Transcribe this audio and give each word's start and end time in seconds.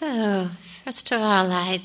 So, 0.00 0.50
first 0.84 1.10
of 1.10 1.20
all, 1.20 1.50
I'd 1.50 1.82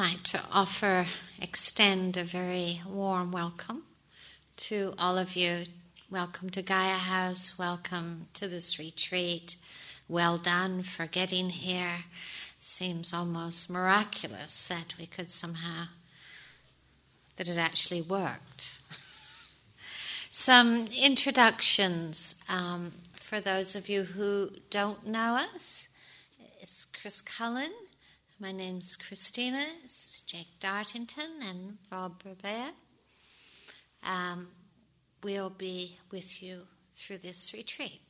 like 0.00 0.22
to 0.24 0.40
offer, 0.52 1.06
extend 1.40 2.16
a 2.16 2.24
very 2.24 2.80
warm 2.84 3.30
welcome 3.30 3.84
to 4.56 4.92
all 4.98 5.16
of 5.16 5.36
you. 5.36 5.66
Welcome 6.10 6.50
to 6.50 6.62
Gaia 6.62 6.96
House. 6.96 7.56
Welcome 7.56 8.26
to 8.34 8.48
this 8.48 8.80
retreat. 8.80 9.54
Well 10.08 10.36
done 10.36 10.82
for 10.82 11.06
getting 11.06 11.50
here. 11.50 12.06
Seems 12.58 13.14
almost 13.14 13.70
miraculous 13.70 14.66
that 14.66 14.96
we 14.98 15.06
could 15.06 15.30
somehow, 15.30 15.84
that 17.36 17.48
it 17.48 17.56
actually 17.56 18.02
worked. 18.02 18.70
Some 20.32 20.88
introductions 21.00 22.34
um, 22.48 22.94
for 23.14 23.38
those 23.38 23.76
of 23.76 23.88
you 23.88 24.02
who 24.02 24.50
don't 24.70 25.06
know 25.06 25.38
us. 25.54 25.86
Chris 27.04 27.20
Cullen. 27.20 27.70
My 28.40 28.50
name's 28.50 28.96
Christina. 28.96 29.62
This 29.82 30.06
is 30.06 30.20
Jake 30.20 30.58
Dartington 30.58 31.42
and 31.46 31.76
Rob 31.92 32.22
Burbea. 32.22 32.70
Um, 34.02 34.48
we'll 35.22 35.50
be 35.50 35.98
with 36.10 36.42
you 36.42 36.62
through 36.94 37.18
this 37.18 37.52
retreat. 37.52 38.00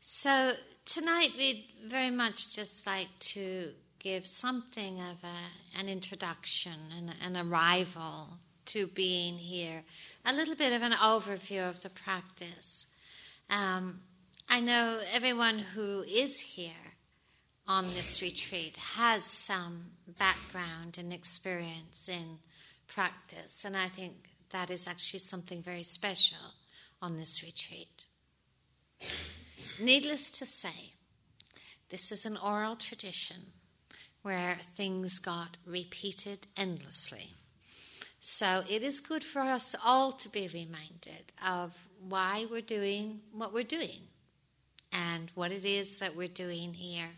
So, 0.00 0.52
tonight 0.86 1.32
we'd 1.36 1.66
very 1.84 2.10
much 2.10 2.56
just 2.56 2.86
like 2.86 3.10
to 3.34 3.72
give 3.98 4.26
something 4.26 4.98
of 4.98 5.18
a, 5.22 5.78
an 5.78 5.90
introduction 5.90 6.72
and 6.96 7.14
an 7.22 7.46
arrival 7.46 8.38
to 8.64 8.86
being 8.86 9.34
here, 9.34 9.82
a 10.24 10.32
little 10.32 10.54
bit 10.54 10.72
of 10.72 10.80
an 10.80 10.92
overview 10.92 11.68
of 11.68 11.82
the 11.82 11.90
practice. 11.90 12.86
Um, 13.50 14.00
I 14.48 14.60
know 14.60 15.02
everyone 15.12 15.58
who 15.58 16.02
is 16.08 16.40
here 16.40 16.83
on 17.66 17.84
this 17.94 18.20
retreat 18.20 18.76
has 18.76 19.24
some 19.24 19.86
background 20.18 20.98
and 20.98 21.12
experience 21.12 22.08
in 22.08 22.38
practice, 22.86 23.64
and 23.64 23.76
I 23.76 23.88
think 23.88 24.30
that 24.50 24.70
is 24.70 24.86
actually 24.86 25.20
something 25.20 25.62
very 25.62 25.82
special 25.82 26.54
on 27.00 27.16
this 27.16 27.42
retreat. 27.42 28.06
Needless 29.80 30.30
to 30.32 30.46
say, 30.46 30.92
this 31.88 32.12
is 32.12 32.26
an 32.26 32.36
oral 32.36 32.76
tradition 32.76 33.52
where 34.22 34.56
things 34.74 35.18
got 35.18 35.56
repeated 35.66 36.46
endlessly. 36.56 37.30
So 38.20 38.62
it 38.70 38.82
is 38.82 39.00
good 39.00 39.22
for 39.22 39.40
us 39.40 39.74
all 39.84 40.12
to 40.12 40.28
be 40.30 40.48
reminded 40.48 41.32
of 41.46 41.72
why 42.00 42.46
we're 42.50 42.62
doing 42.62 43.20
what 43.32 43.52
we're 43.52 43.64
doing 43.64 44.00
and 44.92 45.30
what 45.34 45.52
it 45.52 45.64
is 45.64 45.98
that 45.98 46.16
we're 46.16 46.28
doing 46.28 46.72
here. 46.72 47.10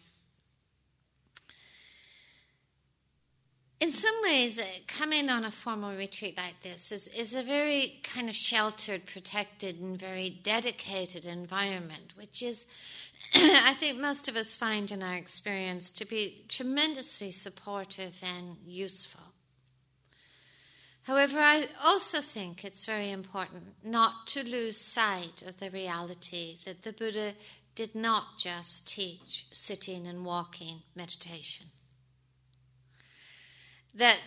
In 3.78 3.92
some 3.92 4.14
ways, 4.22 4.58
uh, 4.58 4.64
coming 4.86 5.28
on 5.28 5.44
a 5.44 5.50
formal 5.50 5.94
retreat 5.94 6.38
like 6.38 6.62
this 6.62 6.90
is, 6.90 7.08
is 7.08 7.34
a 7.34 7.42
very 7.42 8.00
kind 8.02 8.30
of 8.30 8.34
sheltered, 8.34 9.04
protected, 9.04 9.78
and 9.78 10.00
very 10.00 10.30
dedicated 10.42 11.26
environment, 11.26 12.14
which 12.16 12.42
is, 12.42 12.64
I 13.34 13.74
think, 13.74 13.98
most 13.98 14.28
of 14.28 14.36
us 14.36 14.56
find 14.56 14.90
in 14.90 15.02
our 15.02 15.14
experience 15.14 15.90
to 15.90 16.06
be 16.06 16.46
tremendously 16.48 17.30
supportive 17.30 18.22
and 18.22 18.56
useful. 18.66 19.20
However, 21.02 21.38
I 21.38 21.66
also 21.84 22.22
think 22.22 22.64
it's 22.64 22.86
very 22.86 23.10
important 23.10 23.84
not 23.84 24.26
to 24.28 24.42
lose 24.42 24.80
sight 24.80 25.42
of 25.46 25.60
the 25.60 25.70
reality 25.70 26.56
that 26.64 26.82
the 26.82 26.94
Buddha 26.94 27.34
did 27.74 27.94
not 27.94 28.38
just 28.38 28.88
teach 28.88 29.46
sitting 29.52 30.06
and 30.06 30.24
walking 30.24 30.80
meditation. 30.96 31.66
That 33.96 34.20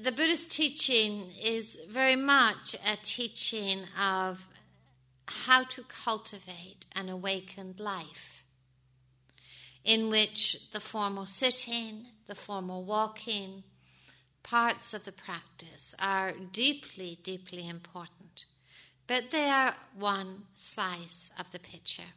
the 0.00 0.12
Buddhist 0.12 0.52
teaching 0.52 1.32
is 1.42 1.80
very 1.88 2.14
much 2.14 2.74
a 2.74 2.96
teaching 3.02 3.80
of 4.00 4.46
how 5.26 5.64
to 5.64 5.82
cultivate 5.82 6.86
an 6.94 7.08
awakened 7.08 7.80
life, 7.80 8.44
in 9.84 10.10
which 10.10 10.56
the 10.72 10.78
formal 10.78 11.26
sitting, 11.26 12.06
the 12.26 12.36
formal 12.36 12.84
walking, 12.84 13.64
parts 14.44 14.94
of 14.94 15.04
the 15.04 15.10
practice 15.10 15.92
are 15.98 16.32
deeply, 16.52 17.18
deeply 17.24 17.68
important, 17.68 18.44
but 19.08 19.32
they 19.32 19.50
are 19.50 19.74
one 19.98 20.44
slice 20.54 21.32
of 21.36 21.50
the 21.50 21.58
picture. 21.58 22.14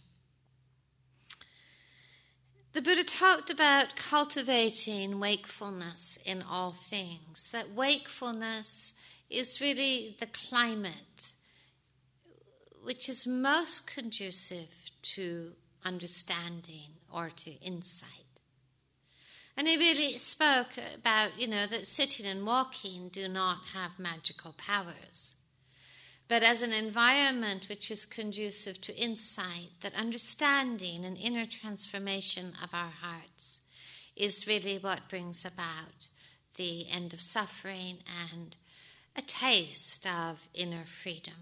The 2.80 2.86
Buddha 2.86 3.04
talked 3.04 3.50
about 3.50 3.98
cultivating 3.98 5.20
wakefulness 5.20 6.18
in 6.24 6.42
all 6.42 6.72
things, 6.72 7.50
that 7.52 7.72
wakefulness 7.72 8.94
is 9.30 9.60
really 9.60 10.16
the 10.18 10.28
climate 10.28 11.34
which 12.82 13.10
is 13.10 13.28
most 13.28 13.86
conducive 13.86 14.70
to 15.02 15.56
understanding 15.84 16.92
or 17.12 17.30
to 17.32 17.52
insight. 17.56 18.40
And 19.58 19.68
he 19.68 19.76
really 19.76 20.14
spoke 20.14 20.78
about, 20.96 21.38
you 21.38 21.48
know, 21.48 21.66
that 21.66 21.86
sitting 21.86 22.26
and 22.26 22.48
walking 22.48 23.10
do 23.10 23.28
not 23.28 23.58
have 23.74 24.00
magical 24.00 24.56
powers 24.58 25.36
but 26.30 26.44
as 26.44 26.62
an 26.62 26.72
environment 26.72 27.68
which 27.68 27.90
is 27.90 28.06
conducive 28.06 28.80
to 28.82 28.96
insight, 28.96 29.72
that 29.82 29.96
understanding 29.96 31.04
and 31.04 31.18
inner 31.18 31.48
transformation 31.48 32.54
of 32.64 32.70
our 32.72 32.94
hearts 33.02 33.60
is 34.16 34.46
really 34.46 34.78
what 34.78 35.10
brings 35.10 35.44
about 35.44 36.08
the 36.56 36.88
end 36.88 37.16
of 37.16 37.22
suffering 37.22 37.98
and 38.32 38.56
a 39.16 39.24
taste 39.24 40.06
of 40.06 40.48
inner 40.54 40.86
freedom. 40.86 41.34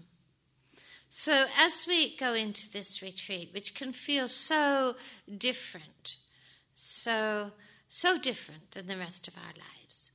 So, 1.10 1.46
as 1.58 1.86
we 1.86 2.16
go 2.16 2.32
into 2.32 2.70
this 2.70 3.02
retreat, 3.02 3.50
which 3.52 3.74
can 3.74 3.92
feel 3.92 4.28
so 4.28 4.96
different, 5.36 6.16
so, 6.74 7.52
so 7.88 8.18
different 8.18 8.70
than 8.70 8.86
the 8.86 8.96
rest 8.96 9.28
of 9.28 9.36
our 9.36 9.52
lives, 9.52 10.12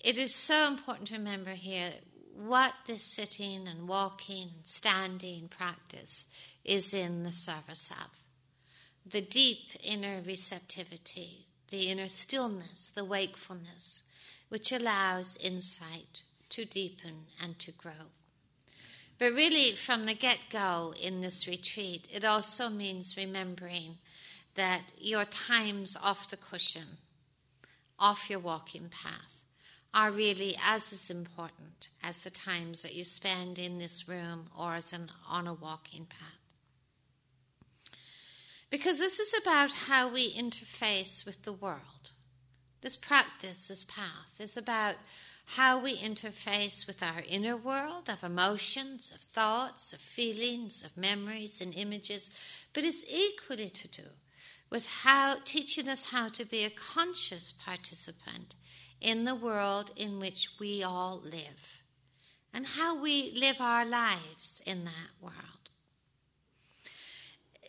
it 0.00 0.18
is 0.18 0.34
so 0.34 0.66
important 0.66 1.08
to 1.08 1.14
remember 1.14 1.52
here 1.52 1.92
what 2.36 2.74
this 2.86 3.02
sitting 3.02 3.66
and 3.68 3.88
walking 3.88 4.48
and 4.54 4.66
standing 4.66 5.48
practice 5.48 6.26
is 6.64 6.92
in 6.92 7.22
the 7.22 7.32
service 7.32 7.90
of. 7.90 8.22
The 9.06 9.20
deep 9.20 9.68
inner 9.82 10.20
receptivity, 10.24 11.46
the 11.68 11.88
inner 11.88 12.08
stillness, 12.08 12.88
the 12.88 13.04
wakefulness, 13.04 14.02
which 14.48 14.72
allows 14.72 15.36
insight 15.36 16.22
to 16.50 16.64
deepen 16.64 17.26
and 17.42 17.58
to 17.60 17.72
grow. 17.72 18.10
But 19.18 19.32
really, 19.32 19.72
from 19.72 20.06
the 20.06 20.14
get 20.14 20.38
go 20.50 20.92
in 21.00 21.20
this 21.20 21.46
retreat, 21.46 22.08
it 22.12 22.24
also 22.24 22.68
means 22.68 23.16
remembering 23.16 23.98
that 24.56 24.82
your 24.98 25.24
times 25.24 25.96
off 26.02 26.30
the 26.30 26.36
cushion, 26.36 26.98
off 27.98 28.28
your 28.28 28.40
walking 28.40 28.88
path, 28.90 29.43
are 29.94 30.10
really 30.10 30.56
as 30.62 30.92
as 30.92 31.08
important 31.08 31.88
as 32.02 32.24
the 32.24 32.30
times 32.30 32.82
that 32.82 32.94
you 32.94 33.04
spend 33.04 33.58
in 33.58 33.78
this 33.78 34.08
room 34.08 34.46
or 34.58 34.74
as 34.74 34.92
an, 34.92 35.10
on 35.28 35.46
a 35.46 35.54
walking 35.54 36.04
path. 36.04 36.40
Because 38.70 38.98
this 38.98 39.20
is 39.20 39.32
about 39.40 39.70
how 39.70 40.08
we 40.08 40.34
interface 40.34 41.24
with 41.24 41.44
the 41.44 41.52
world. 41.52 42.10
This 42.80 42.96
practice, 42.96 43.68
this 43.68 43.84
path, 43.84 44.32
is 44.40 44.56
about 44.56 44.96
how 45.46 45.78
we 45.78 45.96
interface 45.96 46.86
with 46.86 47.02
our 47.02 47.22
inner 47.28 47.56
world 47.56 48.08
of 48.08 48.24
emotions, 48.24 49.12
of 49.14 49.20
thoughts, 49.20 49.92
of 49.92 50.00
feelings, 50.00 50.82
of 50.82 50.96
memories 50.96 51.60
and 51.60 51.72
images, 51.74 52.30
but 52.72 52.82
it's 52.82 53.04
equally 53.08 53.70
to 53.70 53.86
do 53.86 54.08
with 54.70 54.86
how 54.86 55.36
teaching 55.44 55.88
us 55.88 56.10
how 56.10 56.28
to 56.30 56.44
be 56.44 56.64
a 56.64 56.70
conscious 56.70 57.52
participant 57.64 58.54
in 59.04 59.24
the 59.24 59.34
world 59.34 59.90
in 59.96 60.18
which 60.18 60.48
we 60.58 60.82
all 60.82 61.20
live 61.22 61.82
and 62.52 62.66
how 62.66 62.96
we 62.96 63.32
live 63.36 63.60
our 63.60 63.84
lives 63.84 64.62
in 64.64 64.84
that 64.84 65.10
world. 65.20 65.34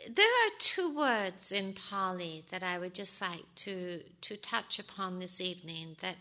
There 0.10 0.26
are 0.26 0.52
two 0.60 0.96
words 0.96 1.52
in 1.52 1.74
Pali 1.74 2.46
that 2.52 2.64
I 2.64 2.78
would 2.78 2.94
just 2.94 3.20
like 3.20 3.44
to, 3.56 4.02
to 4.22 4.38
touch 4.38 4.80
upon 4.80 5.20
this 5.20 5.42
evening 5.42 5.98
that 6.02 6.18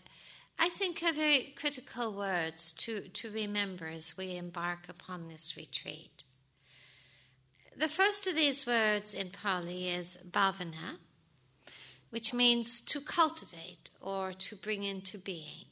I 0.57 0.69
think 0.69 1.03
are 1.03 1.13
very 1.13 1.53
critical 1.55 2.11
words 2.11 2.71
to, 2.73 3.01
to 3.01 3.29
remember 3.29 3.87
as 3.87 4.17
we 4.17 4.35
embark 4.35 4.89
upon 4.89 5.27
this 5.27 5.55
retreat. 5.55 6.23
The 7.77 7.89
first 7.89 8.25
of 8.25 8.35
these 8.35 8.65
words 8.65 9.13
in 9.13 9.29
Pali 9.29 9.89
is 9.89 10.17
bhavana, 10.29 10.97
which 12.09 12.33
means 12.33 12.79
to 12.81 13.01
cultivate 13.01 13.89
or 13.99 14.33
to 14.33 14.55
bring 14.55 14.83
into 14.83 15.17
being. 15.17 15.65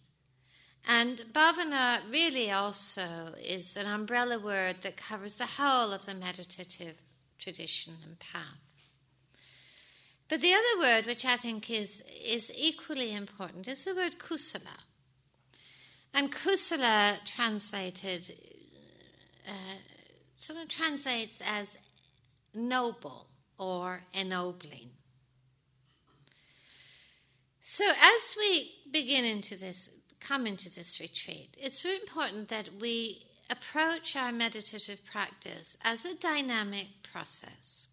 And 0.87 1.23
bhavana 1.31 1.99
really 2.11 2.51
also 2.51 3.33
is 3.41 3.77
an 3.77 3.85
umbrella 3.85 4.37
word 4.37 4.77
that 4.81 4.97
covers 4.97 5.37
the 5.37 5.45
whole 5.45 5.93
of 5.93 6.05
the 6.05 6.13
meditative 6.13 7.01
tradition 7.39 7.93
and 8.03 8.19
path. 8.19 8.63
But 10.27 10.41
the 10.41 10.53
other 10.53 10.81
word, 10.81 11.05
which 11.05 11.25
I 11.25 11.35
think 11.35 11.69
is, 11.69 12.01
is 12.25 12.51
equally 12.57 13.13
important, 13.13 13.67
is 13.67 13.85
the 13.85 13.95
word 13.95 14.19
kusala. 14.19 14.79
And 16.13 16.31
kusala 16.31 17.23
translated, 17.25 18.35
uh, 19.47 19.77
sort 20.37 20.59
of 20.59 20.67
translates 20.67 21.41
as 21.45 21.77
noble 22.53 23.27
or 23.57 24.03
ennobling. 24.13 24.89
So 27.65 27.85
as 27.89 28.35
we 28.37 28.71
begin 28.91 29.23
into 29.23 29.55
this, 29.55 29.89
come 30.19 30.45
into 30.45 30.69
this 30.69 30.99
retreat, 30.99 31.55
it's 31.57 31.81
very 31.81 31.95
important 31.95 32.49
that 32.49 32.67
we 32.81 33.25
approach 33.49 34.17
our 34.17 34.33
meditative 34.33 35.05
practice 35.05 35.77
as 35.81 36.03
a 36.03 36.13
dynamic 36.13 36.87
process, 37.09 37.87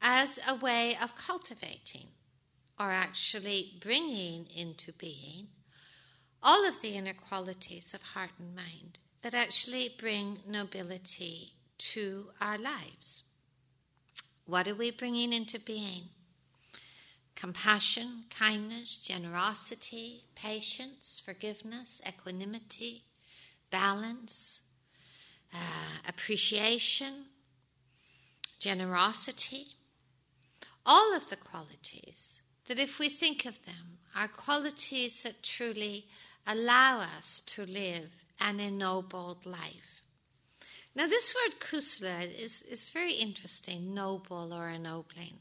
as 0.00 0.38
a 0.46 0.54
way 0.54 0.96
of 1.02 1.16
cultivating 1.16 2.06
or 2.78 2.92
actually 2.92 3.72
bringing 3.82 4.46
into 4.46 4.92
being 4.92 5.48
all 6.40 6.64
of 6.66 6.80
the 6.82 6.94
inequalities 6.94 7.92
of 7.92 8.02
heart 8.02 8.30
and 8.38 8.54
mind 8.54 8.98
that 9.22 9.34
actually 9.34 9.92
bring 9.98 10.38
nobility 10.46 11.54
to 11.78 12.28
our 12.40 12.58
lives. 12.58 13.24
What 14.46 14.68
are 14.68 14.74
we 14.76 14.92
bringing 14.92 15.32
into 15.32 15.58
being? 15.58 16.10
Compassion, 17.34 18.24
kindness, 18.30 18.96
generosity, 18.96 20.24
patience, 20.34 21.20
forgiveness, 21.24 22.00
equanimity, 22.06 23.04
balance, 23.70 24.60
uh, 25.52 25.56
appreciation, 26.06 27.26
generosity, 28.58 29.66
all 30.86 31.16
of 31.16 31.28
the 31.30 31.36
qualities 31.36 32.40
that, 32.68 32.78
if 32.78 32.98
we 32.98 33.08
think 33.08 33.44
of 33.44 33.64
them, 33.64 33.98
are 34.14 34.28
qualities 34.28 35.22
that 35.22 35.42
truly 35.42 36.06
allow 36.46 37.00
us 37.00 37.40
to 37.46 37.64
live 37.64 38.10
an 38.40 38.60
ennobled 38.60 39.46
life. 39.46 40.02
Now, 40.94 41.06
this 41.06 41.34
word 41.34 41.60
kusala 41.60 42.26
is, 42.38 42.62
is 42.62 42.90
very 42.90 43.14
interesting, 43.14 43.94
noble 43.94 44.52
or 44.52 44.68
ennobling, 44.68 45.38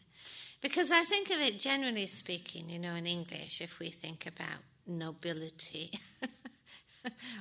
because 0.62 0.92
I 0.92 1.04
think 1.04 1.30
of 1.30 1.40
it 1.40 1.60
generally 1.60 2.06
speaking, 2.06 2.69
you 2.69 2.80
know, 2.80 2.96
in 2.96 3.08
English, 3.08 3.62
if 3.62 3.80
we 3.80 3.90
think 3.90 4.25
about 4.25 4.60
nobility. 4.88 6.00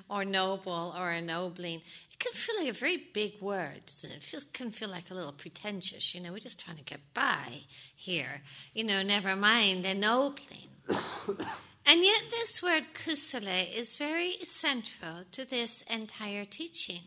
or 0.08 0.24
noble 0.24 0.94
or 0.98 1.12
ennobling. 1.12 1.80
It 2.10 2.18
can 2.18 2.32
feel 2.32 2.56
like 2.58 2.68
a 2.68 2.78
very 2.78 2.96
big 3.12 3.40
word, 3.40 3.82
doesn't 3.86 4.10
it? 4.10 4.16
It 4.16 4.22
feel, 4.22 4.40
can 4.52 4.70
feel 4.70 4.88
like 4.88 5.10
a 5.10 5.14
little 5.14 5.32
pretentious. 5.32 6.14
You 6.14 6.20
know, 6.20 6.32
we're 6.32 6.38
just 6.38 6.60
trying 6.60 6.76
to 6.78 6.82
get 6.82 7.00
by 7.14 7.62
here. 7.94 8.42
You 8.74 8.84
know, 8.84 9.02
never 9.02 9.36
mind 9.36 9.86
ennobling. 9.86 10.68
and 10.88 12.04
yet, 12.04 12.22
this 12.30 12.62
word 12.62 12.84
kusala 12.94 13.76
is 13.76 13.96
very 13.96 14.36
central 14.42 15.24
to 15.32 15.48
this 15.48 15.82
entire 15.82 16.44
teaching. 16.44 17.02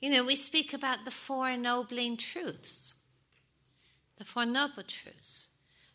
You 0.00 0.10
know, 0.10 0.24
we 0.24 0.36
speak 0.36 0.74
about 0.74 1.04
the 1.04 1.10
four 1.10 1.50
ennobling 1.50 2.16
truths, 2.16 2.94
the 4.16 4.24
Four 4.24 4.46
Noble 4.46 4.82
Truths, 4.82 5.48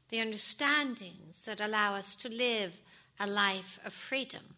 the 0.09 0.19
understandings 0.19 1.45
that 1.45 1.61
allow 1.61 1.95
us 1.95 2.15
to 2.15 2.29
live 2.29 2.73
a 3.19 3.27
life 3.27 3.79
of 3.85 3.93
freedom 3.93 4.55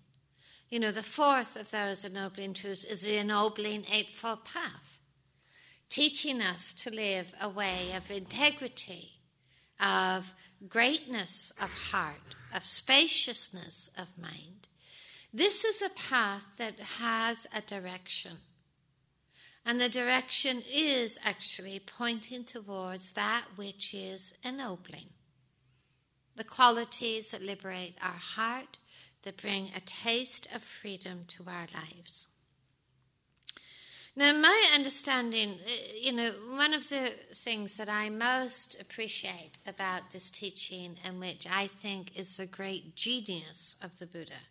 you 0.70 0.80
know, 0.80 0.92
the 0.92 1.04
fourth 1.04 1.56
of 1.56 1.72
those 1.72 2.06
ennobling 2.06 2.54
truths 2.54 2.84
is 2.84 3.02
the 3.02 3.18
ennobling 3.18 3.86
Eightfold 3.92 4.46
Path, 4.46 5.00
teaching 5.90 6.42
us 6.42 6.74
to 6.74 6.92
live 6.92 7.34
a 7.42 7.50
way 7.50 7.92
of 7.96 8.12
integrity, 8.12 9.14
of 9.80 10.32
greatness 10.68 11.52
of 11.60 11.72
heart, 11.72 12.36
of 12.54 12.66
spaciousness 12.66 13.90
of 13.98 14.10
mind. 14.22 14.68
This 15.34 15.64
is 15.64 15.82
a 15.82 15.90
path 15.90 16.46
that 16.58 16.80
has 16.80 17.48
a 17.56 17.62
direction. 17.62 18.38
And 19.69 19.80
the 19.80 19.88
direction 19.88 20.63
is 20.68 21.19
actually 21.24 21.80
pointing 21.80 22.44
towards 22.44 23.12
that 23.12 23.45
which 23.56 23.94
is 23.94 24.33
ennobling. 24.44 25.10
The 26.36 26.44
qualities 26.44 27.30
that 27.30 27.44
liberate 27.44 27.95
our 28.01 28.10
heart, 28.10 28.80
that 29.21 29.38
bring 29.38 29.69
a 29.75 29.80
taste 29.80 30.48
of 30.56 30.63
freedom 30.63 31.25
to 31.27 31.44
our 31.45 31.68
lives. 31.71 32.25
Now, 34.16 34.33
my 34.33 34.71
understanding, 34.74 35.60
uh, 35.63 35.71
you 36.01 36.13
know, 36.13 36.31
one 36.50 36.74
of 36.74 36.89
the 36.89 37.12
things 37.36 37.77
that 37.77 37.89
I 37.89 38.10
most 38.10 38.75
appreciate 38.81 39.60
about 39.68 40.10
this 40.10 40.31
teaching, 40.31 40.98
and 41.06 41.19
which 41.19 41.45
I 41.48 41.68
think 41.68 42.18
is 42.18 42.38
the 42.38 42.48
great 42.48 42.95
genius 42.95 43.75
of 43.83 44.00
the 44.00 44.07
Buddha, 44.07 44.42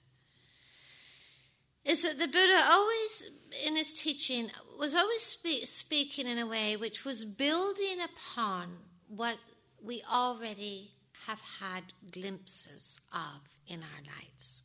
is 1.89 2.03
that 2.03 2.19
the 2.19 2.29
Buddha 2.29 2.65
always, 2.71 3.31
in 3.67 3.75
his 3.75 3.95
teaching, 3.95 4.51
was 4.79 4.95
always 4.95 5.23
spe- 5.23 5.65
speaking 5.65 6.27
in 6.27 6.39
a 6.39 6.47
way 6.47 6.77
which 6.77 7.05
was 7.05 7.25
building 7.25 7.99
upon 8.05 8.81
what 9.09 9.39
we 9.83 10.03
already 10.11 10.91
have 11.27 11.41
had 11.61 11.85
glimpses 12.13 13.01
of 13.11 13.41
in 13.67 13.81
our 13.81 14.03
lives. 14.05 14.63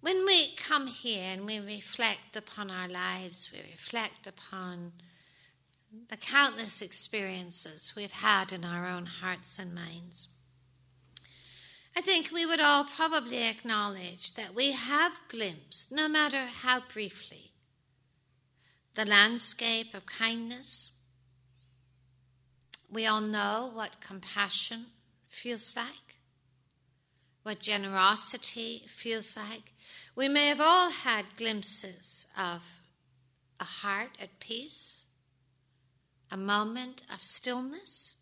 When 0.00 0.24
we 0.24 0.54
come 0.54 0.86
here 0.86 1.32
and 1.32 1.46
we 1.46 1.58
reflect 1.58 2.36
upon 2.36 2.70
our 2.70 2.88
lives, 2.88 3.50
we 3.52 3.60
reflect 3.60 4.28
upon 4.28 4.92
the 6.08 6.16
countless 6.16 6.80
experiences 6.80 7.92
we've 7.96 8.12
had 8.12 8.52
in 8.52 8.64
our 8.64 8.86
own 8.86 9.06
hearts 9.06 9.58
and 9.58 9.74
minds. 9.74 10.28
I 11.94 12.00
think 12.00 12.30
we 12.32 12.46
would 12.46 12.60
all 12.60 12.84
probably 12.84 13.46
acknowledge 13.46 14.34
that 14.34 14.54
we 14.54 14.72
have 14.72 15.20
glimpsed, 15.28 15.92
no 15.92 16.08
matter 16.08 16.46
how 16.46 16.80
briefly, 16.80 17.52
the 18.94 19.04
landscape 19.04 19.94
of 19.94 20.06
kindness. 20.06 20.92
We 22.90 23.06
all 23.06 23.20
know 23.20 23.70
what 23.72 24.00
compassion 24.00 24.86
feels 25.28 25.76
like, 25.76 26.16
what 27.42 27.60
generosity 27.60 28.84
feels 28.86 29.36
like. 29.36 29.72
We 30.14 30.28
may 30.28 30.48
have 30.48 30.60
all 30.60 30.90
had 30.90 31.36
glimpses 31.36 32.26
of 32.38 32.62
a 33.60 33.64
heart 33.64 34.10
at 34.20 34.40
peace, 34.40 35.04
a 36.30 36.36
moment 36.38 37.02
of 37.12 37.22
stillness, 37.22 38.16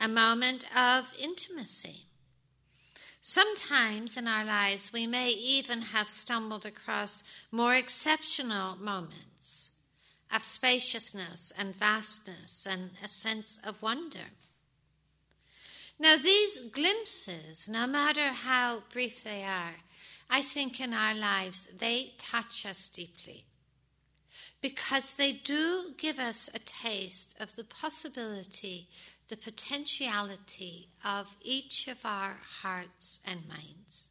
a 0.00 0.06
moment 0.06 0.64
of 0.76 1.12
intimacy. 1.20 2.06
Sometimes 3.26 4.18
in 4.18 4.28
our 4.28 4.44
lives, 4.44 4.92
we 4.92 5.06
may 5.06 5.30
even 5.30 5.80
have 5.80 6.10
stumbled 6.10 6.66
across 6.66 7.24
more 7.50 7.74
exceptional 7.74 8.76
moments 8.76 9.70
of 10.30 10.44
spaciousness 10.44 11.50
and 11.56 11.74
vastness 11.74 12.66
and 12.66 12.90
a 13.02 13.08
sense 13.08 13.58
of 13.64 13.80
wonder. 13.80 14.28
Now, 15.98 16.18
these 16.18 16.58
glimpses, 16.70 17.66
no 17.66 17.86
matter 17.86 18.28
how 18.28 18.82
brief 18.92 19.24
they 19.24 19.42
are, 19.42 19.76
I 20.28 20.42
think 20.42 20.78
in 20.78 20.92
our 20.92 21.14
lives 21.14 21.68
they 21.78 22.12
touch 22.18 22.66
us 22.66 22.90
deeply 22.90 23.46
because 24.60 25.14
they 25.14 25.32
do 25.32 25.92
give 25.96 26.18
us 26.18 26.50
a 26.54 26.58
taste 26.58 27.34
of 27.40 27.54
the 27.54 27.64
possibility, 27.64 28.88
the 29.28 29.36
potentiality 29.36 30.88
of 31.04 31.36
each 31.40 31.88
of 31.88 32.04
our 32.04 32.38
hearts 32.62 33.20
and 33.26 33.48
minds. 33.48 34.10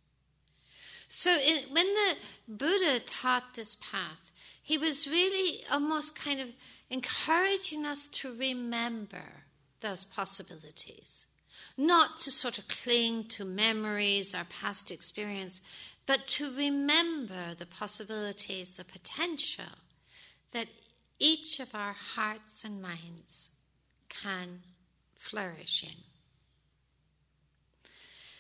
So, 1.08 1.38
in, 1.38 1.72
when 1.72 1.86
the 1.86 2.16
Buddha 2.48 3.00
taught 3.00 3.54
this 3.54 3.76
path, 3.76 4.32
he 4.62 4.78
was 4.78 5.08
really 5.08 5.64
almost 5.72 6.16
kind 6.16 6.40
of 6.40 6.50
encouraging 6.90 7.86
us 7.86 8.08
to 8.08 8.36
remember 8.36 9.44
those 9.82 10.04
possibilities 10.04 11.28
not 11.78 12.20
to 12.20 12.32
sort 12.32 12.58
of 12.58 12.68
cling 12.68 13.26
to 13.26 13.46
memories 13.46 14.36
or 14.36 14.44
past 14.46 14.92
experience, 14.92 15.62
but 16.06 16.28
to 16.28 16.56
remember 16.56 17.56
the 17.58 17.66
possibilities, 17.66 18.78
the 18.78 18.84
potential 18.84 19.66
that 20.52 20.68
each 21.20 21.60
of 21.60 21.74
our 21.74 21.94
hearts 21.94 22.64
and 22.64 22.82
minds 22.82 23.50
can 24.10 24.62
flourish 25.24 25.84
in. 25.84 26.04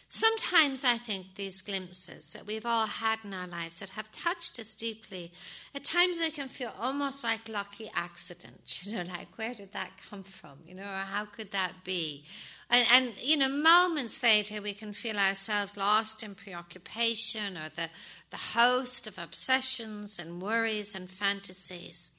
Sometimes 0.09 0.83
I 0.83 0.97
think 0.97 1.35
these 1.35 1.63
glimpses 1.63 2.33
that 2.33 2.45
we've 2.45 2.67
all 2.67 2.85
had 2.85 3.17
in 3.23 3.33
our 3.33 3.47
lives 3.47 3.79
that 3.79 3.89
have 3.91 4.11
touched 4.11 4.59
us 4.59 4.75
deeply, 4.75 5.31
at 5.73 5.85
times 5.85 6.19
they 6.19 6.29
can 6.29 6.49
feel 6.49 6.71
almost 6.79 7.23
like 7.23 7.49
lucky 7.49 7.89
accidents, 7.95 8.85
you 8.85 8.93
know, 8.93 9.09
like 9.09 9.35
where 9.37 9.55
did 9.55 9.71
that 9.73 9.89
come 10.11 10.21
from, 10.21 10.59
you 10.67 10.75
know, 10.75 10.83
or 10.83 11.05
how 11.11 11.25
could 11.25 11.51
that 11.51 11.83
be? 11.83 12.25
And, 12.69 12.85
and, 12.93 13.13
you 13.23 13.37
know, 13.37 13.49
moments 13.49 14.21
later 14.21 14.61
we 14.61 14.73
can 14.73 14.93
feel 14.93 15.17
ourselves 15.17 15.77
lost 15.77 16.21
in 16.21 16.35
preoccupation 16.35 17.57
or 17.57 17.69
the, 17.75 17.89
the 18.29 18.37
host 18.37 19.07
of 19.07 19.17
obsessions 19.17 20.19
and 20.19 20.39
worries 20.39 20.93
and 20.93 21.09
fantasies. 21.09 22.11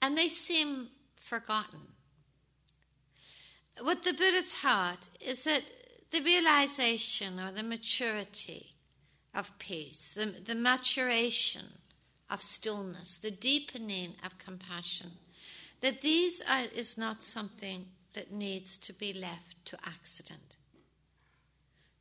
And 0.00 0.18
they 0.18 0.28
seem 0.28 0.88
forgotten 1.14 1.91
what 3.80 4.02
the 4.02 4.12
Buddha 4.12 4.42
taught 4.48 5.08
is 5.20 5.44
that 5.44 5.62
the 6.10 6.20
realization 6.20 7.40
or 7.40 7.50
the 7.50 7.62
maturity 7.62 8.74
of 9.34 9.58
peace, 9.58 10.12
the, 10.14 10.26
the 10.26 10.54
maturation 10.54 11.64
of 12.28 12.42
stillness, 12.42 13.18
the 13.18 13.30
deepening 13.30 14.14
of 14.24 14.38
compassion, 14.38 15.12
that 15.80 16.02
these 16.02 16.42
are, 16.42 16.64
is 16.74 16.98
not 16.98 17.22
something 17.22 17.86
that 18.14 18.30
needs 18.30 18.76
to 18.76 18.92
be 18.92 19.12
left 19.12 19.64
to 19.64 19.78
accident. 19.84 20.56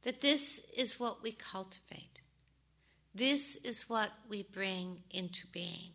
That 0.04 0.22
this 0.22 0.60
is 0.76 1.00
what 1.00 1.24
we 1.24 1.32
cultivate. 1.32 2.22
This 3.14 3.56
is 3.58 3.90
what 3.90 4.12
we 4.30 4.44
bring 4.44 4.98
into 5.10 5.48
being. 5.48 5.92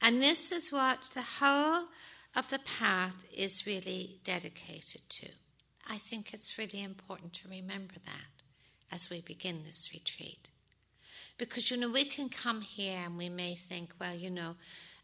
And 0.00 0.22
this 0.22 0.52
is 0.52 0.70
what 0.70 0.98
the 1.14 1.22
whole 1.22 1.84
of 2.36 2.50
the 2.50 2.58
path 2.58 3.24
is 3.34 3.66
really 3.66 4.20
dedicated 4.22 5.00
to. 5.08 5.28
I 5.88 5.98
think 5.98 6.32
it's 6.34 6.58
really 6.58 6.82
important 6.82 7.32
to 7.34 7.48
remember 7.48 7.94
that 8.04 8.94
as 8.94 9.08
we 9.08 9.20
begin 9.20 9.62
this 9.64 9.90
retreat. 9.92 10.48
Because, 11.38 11.70
you 11.70 11.76
know, 11.76 11.90
we 11.90 12.04
can 12.04 12.28
come 12.28 12.60
here 12.60 13.00
and 13.04 13.16
we 13.16 13.28
may 13.28 13.54
think, 13.54 13.92
well, 14.00 14.14
you 14.14 14.30
know, 14.30 14.56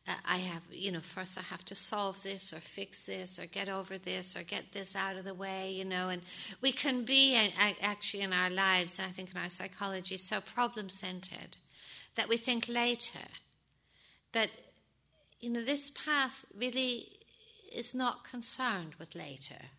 uh, 0.08 0.14
I 0.26 0.38
have, 0.38 0.62
you 0.70 0.90
know, 0.90 1.00
first 1.00 1.38
I 1.38 1.42
have 1.42 1.64
to 1.66 1.74
solve 1.74 2.22
this 2.22 2.52
or 2.52 2.56
fix 2.56 3.02
this 3.02 3.38
or 3.38 3.46
get 3.46 3.68
over 3.68 3.98
this 3.98 4.36
or 4.36 4.42
get 4.42 4.72
this 4.72 4.96
out 4.96 5.16
of 5.16 5.24
the 5.24 5.34
way, 5.34 5.70
you 5.70 5.84
know, 5.84 6.08
and 6.08 6.22
we 6.60 6.72
can 6.72 7.04
be 7.04 7.36
uh, 7.36 7.72
actually 7.80 8.22
in 8.22 8.32
our 8.32 8.50
lives, 8.50 8.98
and 8.98 9.06
I 9.06 9.12
think 9.12 9.30
in 9.30 9.40
our 9.40 9.48
psychology, 9.48 10.16
so 10.16 10.40
problem 10.40 10.88
centered 10.88 11.56
that 12.16 12.28
we 12.28 12.36
think 12.36 12.68
later. 12.68 13.28
But, 14.32 14.50
you 15.40 15.50
know, 15.50 15.62
this 15.62 15.90
path 15.90 16.44
really 16.56 17.21
is 17.74 17.94
not 17.94 18.24
concerned 18.24 18.94
with 18.98 19.14
later 19.14 19.70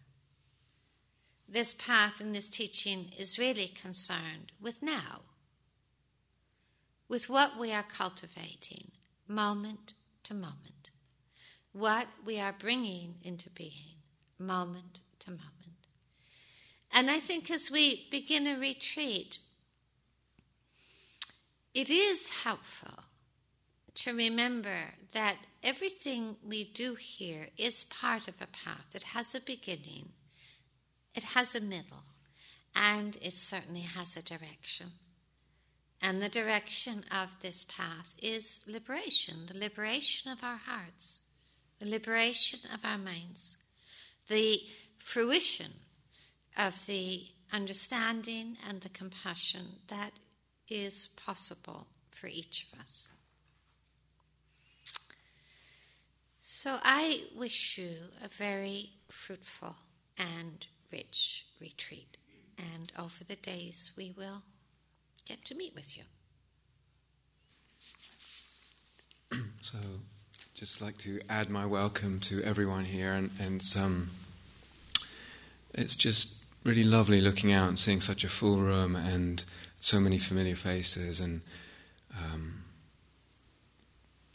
this 1.54 1.74
path 1.74 2.20
and 2.20 2.34
this 2.36 2.50
teaching 2.50 3.12
is 3.18 3.38
really 3.38 3.68
concerned 3.68 4.52
with 4.60 4.82
now, 4.82 5.22
with 7.08 7.30
what 7.30 7.60
we 7.60 7.72
are 7.72 7.84
cultivating 7.84 8.92
moment 9.28 9.94
to 10.24 10.34
moment, 10.34 10.90
what 11.72 12.08
we 12.26 12.40
are 12.40 12.56
bringing 12.58 13.16
into 13.24 13.50
being 13.52 13.98
moment 14.40 15.00
to 15.20 15.30
moment. 15.30 15.52
And 16.92 17.10
I 17.10 17.20
think 17.20 17.52
as 17.52 17.70
we 17.70 18.08
begin 18.10 18.48
a 18.48 18.58
retreat, 18.58 19.38
it 21.74 21.90
is 21.90 22.30
helpful 22.44 23.04
to 23.96 24.14
remember 24.14 24.96
that 25.14 25.38
everything 25.64 26.36
we 26.46 26.64
do 26.64 26.96
here 26.96 27.48
is 27.58 27.84
part 27.86 28.28
of 28.28 28.36
a 28.42 28.48
path. 28.48 28.94
It 28.94 29.04
has 29.04 29.34
a 29.34 29.42
beginning 29.42 30.10
it 31.16 31.24
has 31.24 31.54
a 31.54 31.62
middle, 31.62 32.04
and 32.76 33.18
it 33.22 33.34
certainly 33.34 33.82
has 33.82 34.18
a 34.18 34.24
direction. 34.24 34.94
And 36.02 36.22
the 36.22 36.30
direction 36.30 37.06
of 37.12 37.42
this 37.42 37.66
path 37.66 38.16
is 38.22 38.62
liberation 38.68 39.46
the 39.48 39.58
liberation 39.58 40.32
of 40.32 40.44
our 40.44 40.58
hearts, 40.58 41.22
the 41.80 41.88
liberation 41.88 42.60
of 42.74 42.84
our 42.84 42.98
minds, 42.98 43.58
the 44.28 44.60
fruition 44.98 45.72
of 46.58 46.86
the 46.88 47.28
understanding 47.52 48.58
and 48.68 48.82
the 48.82 48.90
compassion 48.90 49.78
that 49.88 50.14
is 50.68 51.10
possible 51.16 51.88
for 52.10 52.28
each 52.28 52.68
of 52.72 52.80
us. 52.80 53.12
So 56.64 56.80
I 56.82 57.24
wish 57.36 57.78
you 57.78 57.92
a 58.24 58.30
very 58.30 58.92
fruitful 59.10 59.76
and 60.18 60.66
rich 60.94 61.46
retreat. 61.60 62.16
And 62.58 62.90
over 62.98 63.26
the 63.28 63.36
days, 63.36 63.92
we 63.98 64.14
will 64.16 64.44
get 65.28 65.44
to 65.44 65.56
meet 65.56 65.76
with 65.76 65.98
you. 65.98 66.04
so, 69.62 69.78
just 70.54 70.82
like 70.82 70.98
to 71.00 71.20
add 71.30 71.50
my 71.50 71.66
welcome 71.66 72.22
to 72.22 72.42
everyone 72.44 72.86
here, 72.86 73.12
and, 73.12 73.32
and 73.42 73.62
some. 73.62 74.12
It's 75.74 75.96
just 75.96 76.46
really 76.64 76.86
lovely 76.86 77.20
looking 77.20 77.52
out 77.52 77.68
and 77.68 77.78
seeing 77.78 78.00
such 78.00 78.24
a 78.24 78.30
full 78.30 78.60
room 78.60 78.96
and 78.96 79.44
so 79.82 80.00
many 80.00 80.18
familiar 80.18 80.56
faces, 80.56 81.20
and 81.20 81.42
um, 82.18 82.64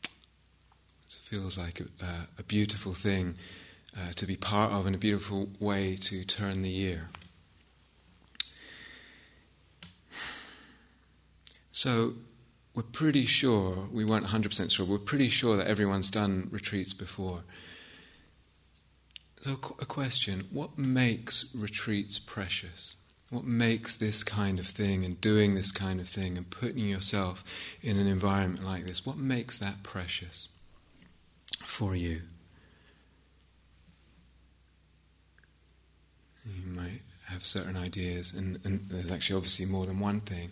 it 0.05 1.13
feels 1.29 1.59
like 1.59 1.79
a, 1.81 2.07
a 2.39 2.43
beautiful 2.43 2.95
thing 2.95 3.35
uh, 3.95 4.13
to 4.17 4.25
be 4.25 4.35
part 4.35 4.73
of 4.73 4.87
and 4.87 4.95
a 4.95 4.99
beautiful 4.99 5.47
way 5.61 5.95
to 5.95 6.25
turn 6.25 6.63
the 6.63 6.71
year. 6.71 7.05
So, 11.71 12.15
we're 12.75 12.83
pretty 12.83 13.27
sure, 13.27 13.89
we 13.93 14.07
weren't 14.07 14.27
100% 14.27 14.71
sure, 14.71 14.87
we're 14.87 14.99
pretty 14.99 15.29
sure 15.29 15.55
that 15.59 15.67
everyone's 15.67 16.11
done 16.11 16.49
retreats 16.51 16.95
before. 16.95 17.43
So, 19.43 19.53
a 19.79 19.85
question 19.85 20.49
what 20.51 20.79
makes 20.79 21.55
retreats 21.55 22.19
precious? 22.19 22.97
What 23.31 23.45
makes 23.45 23.99
this 23.99 24.25
kind 24.25 24.59
of 24.59 24.67
thing 24.67 25.05
and 25.05 25.21
doing 25.21 25.55
this 25.55 25.73
kind 25.73 26.01
of 26.01 26.09
thing 26.09 26.39
and 26.39 26.49
putting 26.49 26.87
yourself 26.87 27.45
in 27.83 27.99
an 27.99 28.07
environment 28.07 28.65
like 28.65 28.87
this, 28.87 29.05
what 29.05 29.19
makes 29.19 29.59
that 29.59 29.83
precious 29.83 30.49
for 31.79 31.95
you? 31.95 32.23
You 36.45 36.73
might 36.75 37.03
have 37.29 37.45
certain 37.45 37.77
ideas, 37.77 38.35
and, 38.37 38.59
and 38.65 38.89
there's 38.91 39.13
actually 39.13 39.37
obviously 39.37 39.65
more 39.65 39.87
than 39.87 40.01
one 40.01 40.19
thing. 40.19 40.51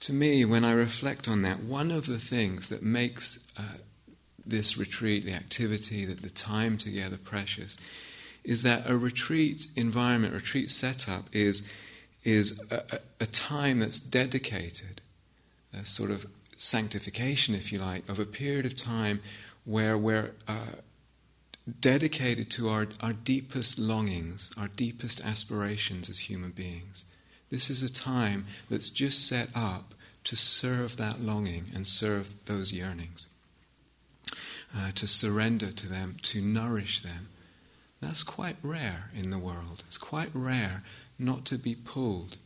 To 0.00 0.12
me, 0.12 0.44
when 0.44 0.64
I 0.64 0.70
reflect 0.70 1.26
on 1.26 1.42
that, 1.42 1.64
one 1.64 1.90
of 1.90 2.06
the 2.06 2.20
things 2.20 2.68
that 2.68 2.84
makes 2.84 3.44
uh, 3.58 3.78
this 4.46 4.78
retreat, 4.78 5.24
the 5.24 5.32
activity, 5.32 6.04
that 6.04 6.22
the 6.22 6.30
time 6.30 6.78
together 6.78 7.16
precious, 7.16 7.76
is 8.44 8.62
that 8.62 8.88
a 8.88 8.96
retreat 8.96 9.66
environment, 9.74 10.34
retreat 10.34 10.70
setup 10.70 11.24
is 11.32 11.68
is 12.22 12.62
a, 12.70 13.00
a, 13.20 13.26
time 13.26 13.80
that's 13.80 13.98
dedicated, 13.98 15.02
a 15.78 15.84
sort 15.84 16.10
of 16.10 16.24
sanctification, 16.56 17.54
if 17.54 17.70
you 17.70 17.78
like, 17.78 18.08
of 18.08 18.18
a 18.18 18.24
period 18.24 18.64
of 18.64 18.74
time 18.74 19.20
where 19.64 19.96
we're 19.96 20.32
uh, 20.46 20.76
dedicated 21.80 22.50
to 22.50 22.68
our, 22.68 22.86
our 23.00 23.12
deepest 23.12 23.78
longings, 23.78 24.50
our 24.58 24.68
deepest 24.68 25.24
aspirations 25.24 26.10
as 26.10 26.20
human 26.20 26.50
beings. 26.50 27.04
This 27.50 27.70
is 27.70 27.82
a 27.82 27.92
time 27.92 28.46
that's 28.68 28.90
just 28.90 29.26
set 29.26 29.48
up 29.54 29.94
to 30.24 30.36
serve 30.36 30.96
that 30.96 31.20
longing 31.20 31.66
and 31.74 31.86
serve 31.86 32.34
those 32.46 32.72
yearnings, 32.72 33.28
uh, 34.76 34.90
to 34.94 35.06
surrender 35.06 35.70
to 35.70 35.88
them, 35.88 36.16
to 36.22 36.40
nourish 36.40 37.02
them. 37.02 37.28
That's 38.00 38.22
quite 38.22 38.56
rare 38.62 39.10
in 39.14 39.30
the 39.30 39.38
world. 39.38 39.84
It's 39.86 39.98
quite 39.98 40.30
rare 40.34 40.82
not 41.18 41.44
to 41.46 41.56
be 41.56 41.74
pulled 41.74 42.38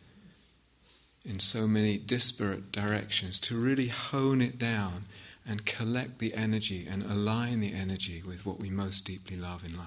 in 1.24 1.40
so 1.40 1.66
many 1.66 1.98
disparate 1.98 2.70
directions, 2.70 3.38
to 3.40 3.58
really 3.58 3.88
hone 3.88 4.40
it 4.40 4.58
down 4.58 5.04
and 5.48 5.64
collect 5.64 6.18
the 6.18 6.34
energy 6.34 6.86
and 6.88 7.02
align 7.02 7.60
the 7.60 7.72
energy 7.72 8.22
with 8.24 8.44
what 8.44 8.60
we 8.60 8.68
most 8.68 9.06
deeply 9.06 9.36
love 9.36 9.64
in 9.64 9.76
life. 9.76 9.86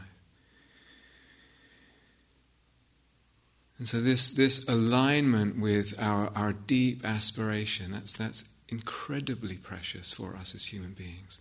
And 3.77 3.87
so 3.87 4.01
this, 4.01 4.31
this 4.31 4.67
alignment 4.67 5.59
with 5.59 5.95
our, 5.99 6.31
our 6.35 6.53
deep 6.53 7.05
aspiration, 7.05 7.91
that's, 7.91 8.13
that's 8.13 8.49
incredibly 8.69 9.57
precious 9.57 10.11
for 10.11 10.35
us 10.35 10.53
as 10.55 10.65
human 10.65 10.93
beings. 10.93 11.39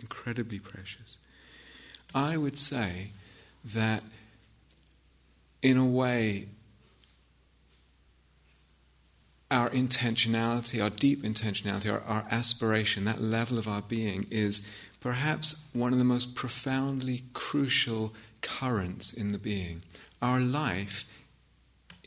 Incredibly 0.00 0.58
precious. 0.58 1.18
I 2.14 2.36
would 2.36 2.58
say 2.58 3.10
that 3.64 4.04
in 5.62 5.76
a 5.76 5.86
way, 5.86 6.48
our 9.50 9.70
intentionality, 9.70 10.82
our 10.82 10.90
deep 10.90 11.22
intentionality, 11.22 11.92
our, 11.92 12.00
our, 12.00 12.26
aspiration, 12.30 13.04
that 13.04 13.20
level 13.20 13.58
of 13.58 13.68
our 13.68 13.82
being 13.82 14.26
is 14.30 14.66
perhaps 15.00 15.64
one 15.72 15.92
of 15.92 15.98
the 15.98 16.04
most 16.04 16.34
profoundly 16.34 17.22
crucial 17.32 18.12
currents 18.42 19.12
in 19.12 19.28
the 19.28 19.38
being. 19.38 19.82
Our 20.20 20.40
life, 20.40 21.04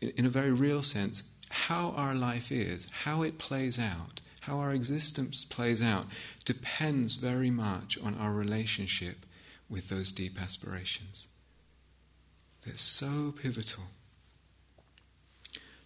in, 0.01 0.09
in 0.09 0.25
a 0.25 0.29
very 0.29 0.51
real 0.51 0.81
sense, 0.81 1.23
how 1.49 1.93
our 1.95 2.13
life 2.13 2.51
is, 2.51 2.89
how 3.03 3.23
it 3.23 3.37
plays 3.37 3.79
out, 3.79 4.19
how 4.41 4.57
our 4.57 4.73
existence 4.73 5.45
plays 5.45 5.81
out, 5.81 6.05
depends 6.43 7.15
very 7.15 7.49
much 7.49 7.97
on 8.03 8.15
our 8.15 8.33
relationship 8.33 9.25
with 9.69 9.87
those 9.87 10.11
deep 10.11 10.41
aspirations. 10.41 11.27
It's 12.65 12.81
so 12.81 13.33
pivotal. 13.41 13.85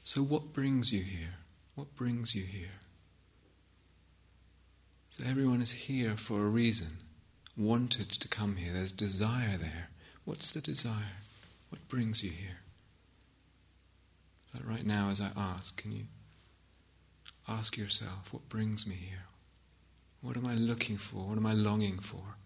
So, 0.03 0.21
what 0.21 0.51
brings 0.51 0.91
you 0.91 1.03
here? 1.03 1.35
What 1.75 1.95
brings 1.95 2.35
you 2.35 2.43
here? 2.43 2.79
So 5.09 5.23
everyone 5.27 5.61
is 5.61 5.71
here 5.71 6.15
for 6.17 6.41
a 6.41 6.49
reason, 6.49 6.97
wanted 7.55 8.09
to 8.09 8.27
come 8.27 8.55
here. 8.55 8.73
There's 8.73 8.91
desire 8.91 9.57
there. 9.57 9.89
What's 10.25 10.51
the 10.51 10.61
desire? 10.61 11.17
What 11.69 11.87
brings 11.87 12.23
you 12.23 12.31
here? 12.31 12.57
That 14.53 14.65
right 14.65 14.85
now, 14.85 15.09
as 15.09 15.19
I 15.19 15.29
ask, 15.35 15.81
can 15.81 15.91
you 15.91 16.03
ask 17.47 17.77
yourself, 17.77 18.31
what 18.31 18.47
brings 18.49 18.87
me 18.87 18.95
here? 18.95 19.25
What 20.21 20.37
am 20.37 20.45
I 20.45 20.55
looking 20.55 20.97
for? 20.97 21.17
What 21.17 21.37
am 21.37 21.45
I 21.45 21.53
longing 21.53 21.99
for? 21.99 22.37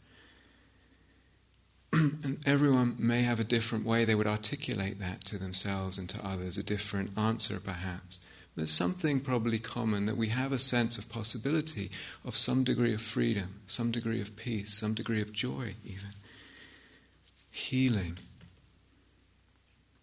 and 1.93 2.39
everyone 2.45 2.95
may 2.97 3.21
have 3.21 3.39
a 3.39 3.45
different 3.45 3.85
way 3.85 4.03
they 4.03 4.15
would 4.15 4.27
articulate 4.27 4.99
that 4.99 5.23
to 5.25 5.37
themselves 5.37 5.97
and 5.97 6.09
to 6.09 6.25
others, 6.25 6.57
a 6.57 6.63
different 6.63 7.17
answer 7.17 7.59
perhaps. 7.59 8.19
There's 8.57 8.71
something 8.71 9.19
probably 9.19 9.59
common 9.59 10.07
that 10.07 10.17
we 10.17 10.29
have 10.29 10.51
a 10.51 10.57
sense 10.57 10.97
of 10.97 11.09
possibility 11.09 11.91
of 12.25 12.35
some 12.35 12.63
degree 12.63 12.91
of 12.91 13.01
freedom, 13.01 13.61
some 13.67 13.91
degree 13.91 14.19
of 14.19 14.35
peace, 14.35 14.73
some 14.73 14.95
degree 14.95 15.21
of 15.21 15.31
joy, 15.31 15.75
even. 15.85 16.09
Healing. 17.51 18.17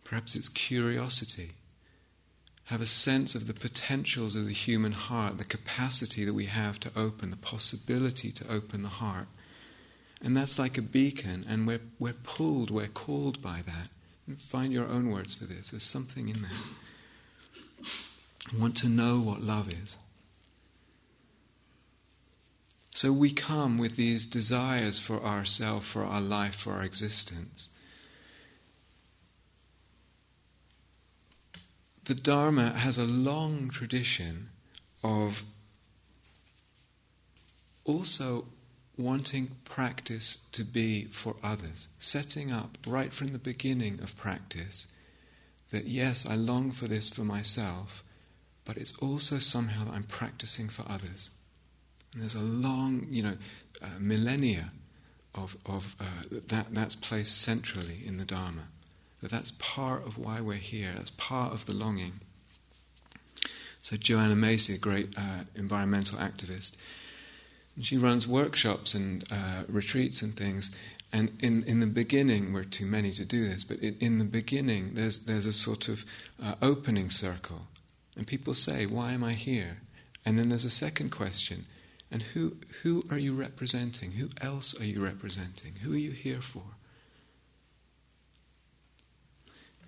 Perhaps 0.04 0.36
it's 0.36 0.48
curiosity. 0.48 1.50
Have 2.66 2.80
a 2.80 2.86
sense 2.86 3.34
of 3.34 3.48
the 3.48 3.54
potentials 3.54 4.36
of 4.36 4.46
the 4.46 4.52
human 4.52 4.92
heart, 4.92 5.38
the 5.38 5.44
capacity 5.44 6.24
that 6.24 6.32
we 6.32 6.46
have 6.46 6.78
to 6.80 6.92
open, 6.94 7.30
the 7.30 7.36
possibility 7.36 8.30
to 8.30 8.48
open 8.48 8.82
the 8.82 8.88
heart. 8.88 9.26
And 10.22 10.36
that's 10.36 10.60
like 10.60 10.78
a 10.78 10.82
beacon, 10.82 11.44
and 11.48 11.66
we're, 11.66 11.80
we're 11.98 12.12
pulled, 12.12 12.70
we're 12.70 12.86
called 12.86 13.42
by 13.42 13.62
that. 13.66 14.38
Find 14.38 14.72
your 14.72 14.86
own 14.86 15.10
words 15.10 15.34
for 15.34 15.44
this. 15.44 15.72
There's 15.72 15.82
something 15.82 16.28
in 16.28 16.42
that. 16.42 17.90
I 18.52 18.58
want 18.58 18.76
to 18.78 18.88
know 18.88 19.20
what 19.20 19.42
love 19.42 19.72
is. 19.72 19.96
So 22.94 23.12
we 23.12 23.32
come 23.32 23.78
with 23.78 23.96
these 23.96 24.24
desires 24.24 25.00
for 25.00 25.20
ourself, 25.20 25.84
for 25.84 26.04
our 26.04 26.20
life, 26.20 26.54
for 26.54 26.74
our 26.74 26.82
existence. 26.82 27.70
The 32.04 32.14
Dharma 32.14 32.70
has 32.70 32.98
a 32.98 33.04
long 33.04 33.68
tradition 33.70 34.50
of 35.02 35.42
also 37.84 38.44
wanting 38.96 39.56
practice 39.64 40.38
to 40.52 40.64
be 40.64 41.06
for 41.06 41.34
others, 41.42 41.88
setting 41.98 42.52
up 42.52 42.78
right 42.86 43.12
from 43.12 43.28
the 43.28 43.38
beginning 43.38 44.00
of 44.00 44.16
practice 44.16 44.86
that 45.70 45.86
yes, 45.86 46.24
I 46.26 46.36
long 46.36 46.70
for 46.70 46.86
this 46.86 47.10
for 47.10 47.24
myself, 47.24 48.03
but 48.64 48.76
it's 48.76 48.96
also 48.98 49.38
somehow 49.38 49.84
that 49.84 49.94
I'm 49.94 50.04
practicing 50.04 50.68
for 50.68 50.84
others. 50.88 51.30
And 52.12 52.22
there's 52.22 52.34
a 52.34 52.40
long, 52.40 53.06
you 53.10 53.22
know, 53.22 53.36
uh, 53.82 53.86
millennia 53.98 54.70
of, 55.34 55.56
of 55.66 55.96
uh, 56.00 56.04
that 56.48 56.66
that's 56.70 56.94
placed 56.94 57.40
centrally 57.40 58.00
in 58.04 58.18
the 58.18 58.24
Dharma. 58.24 58.68
That 59.20 59.30
that's 59.30 59.52
part 59.52 60.06
of 60.06 60.18
why 60.18 60.40
we're 60.40 60.54
here. 60.54 60.92
That's 60.96 61.10
part 61.10 61.52
of 61.52 61.66
the 61.66 61.74
longing. 61.74 62.20
So 63.82 63.96
Joanna 63.96 64.36
Macy, 64.36 64.74
a 64.74 64.78
great 64.78 65.14
uh, 65.18 65.44
environmental 65.54 66.18
activist, 66.18 66.76
she 67.80 67.98
runs 67.98 68.28
workshops 68.28 68.94
and 68.94 69.24
uh, 69.30 69.64
retreats 69.68 70.22
and 70.22 70.36
things. 70.36 70.70
And 71.12 71.36
in, 71.40 71.64
in 71.64 71.80
the 71.80 71.86
beginning, 71.86 72.52
we're 72.52 72.64
too 72.64 72.86
many 72.86 73.12
to 73.12 73.24
do 73.24 73.48
this, 73.48 73.62
but 73.62 73.78
in, 73.78 73.96
in 74.00 74.18
the 74.18 74.24
beginning, 74.24 74.94
there's, 74.94 75.26
there's 75.26 75.46
a 75.46 75.52
sort 75.52 75.88
of 75.88 76.04
uh, 76.42 76.54
opening 76.62 77.10
circle. 77.10 77.66
And 78.16 78.26
people 78.26 78.54
say, 78.54 78.86
Why 78.86 79.12
am 79.12 79.24
I 79.24 79.32
here? 79.32 79.78
And 80.24 80.38
then 80.38 80.48
there's 80.48 80.64
a 80.64 80.70
second 80.70 81.10
question 81.10 81.66
And 82.10 82.22
who, 82.22 82.56
who 82.82 83.04
are 83.10 83.18
you 83.18 83.34
representing? 83.34 84.12
Who 84.12 84.30
else 84.40 84.78
are 84.80 84.84
you 84.84 85.04
representing? 85.04 85.76
Who 85.82 85.92
are 85.92 85.98
you 85.98 86.12
here 86.12 86.40
for? 86.40 86.64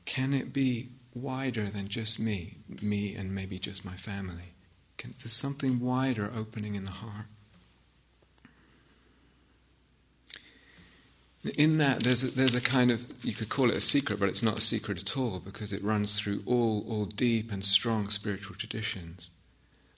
Can 0.04 0.32
it 0.32 0.52
be 0.52 0.90
wider 1.14 1.64
than 1.64 1.88
just 1.88 2.20
me, 2.20 2.58
me 2.80 3.14
and 3.14 3.34
maybe 3.34 3.58
just 3.58 3.84
my 3.84 3.96
family? 3.96 4.52
Can, 4.98 5.14
there's 5.18 5.32
something 5.32 5.80
wider 5.80 6.30
opening 6.34 6.74
in 6.74 6.84
the 6.84 6.90
heart. 6.90 7.26
In 11.54 11.78
that, 11.78 12.02
there's 12.02 12.24
a, 12.24 12.30
there's 12.30 12.54
a 12.54 12.60
kind 12.60 12.90
of, 12.90 13.06
you 13.22 13.34
could 13.34 13.48
call 13.48 13.70
it 13.70 13.76
a 13.76 13.80
secret, 13.80 14.18
but 14.18 14.28
it's 14.28 14.42
not 14.42 14.58
a 14.58 14.62
secret 14.62 14.98
at 15.00 15.16
all 15.16 15.38
because 15.38 15.72
it 15.72 15.82
runs 15.82 16.18
through 16.18 16.42
all, 16.46 16.84
all 16.88 17.04
deep 17.04 17.52
and 17.52 17.64
strong 17.64 18.08
spiritual 18.08 18.56
traditions. 18.56 19.30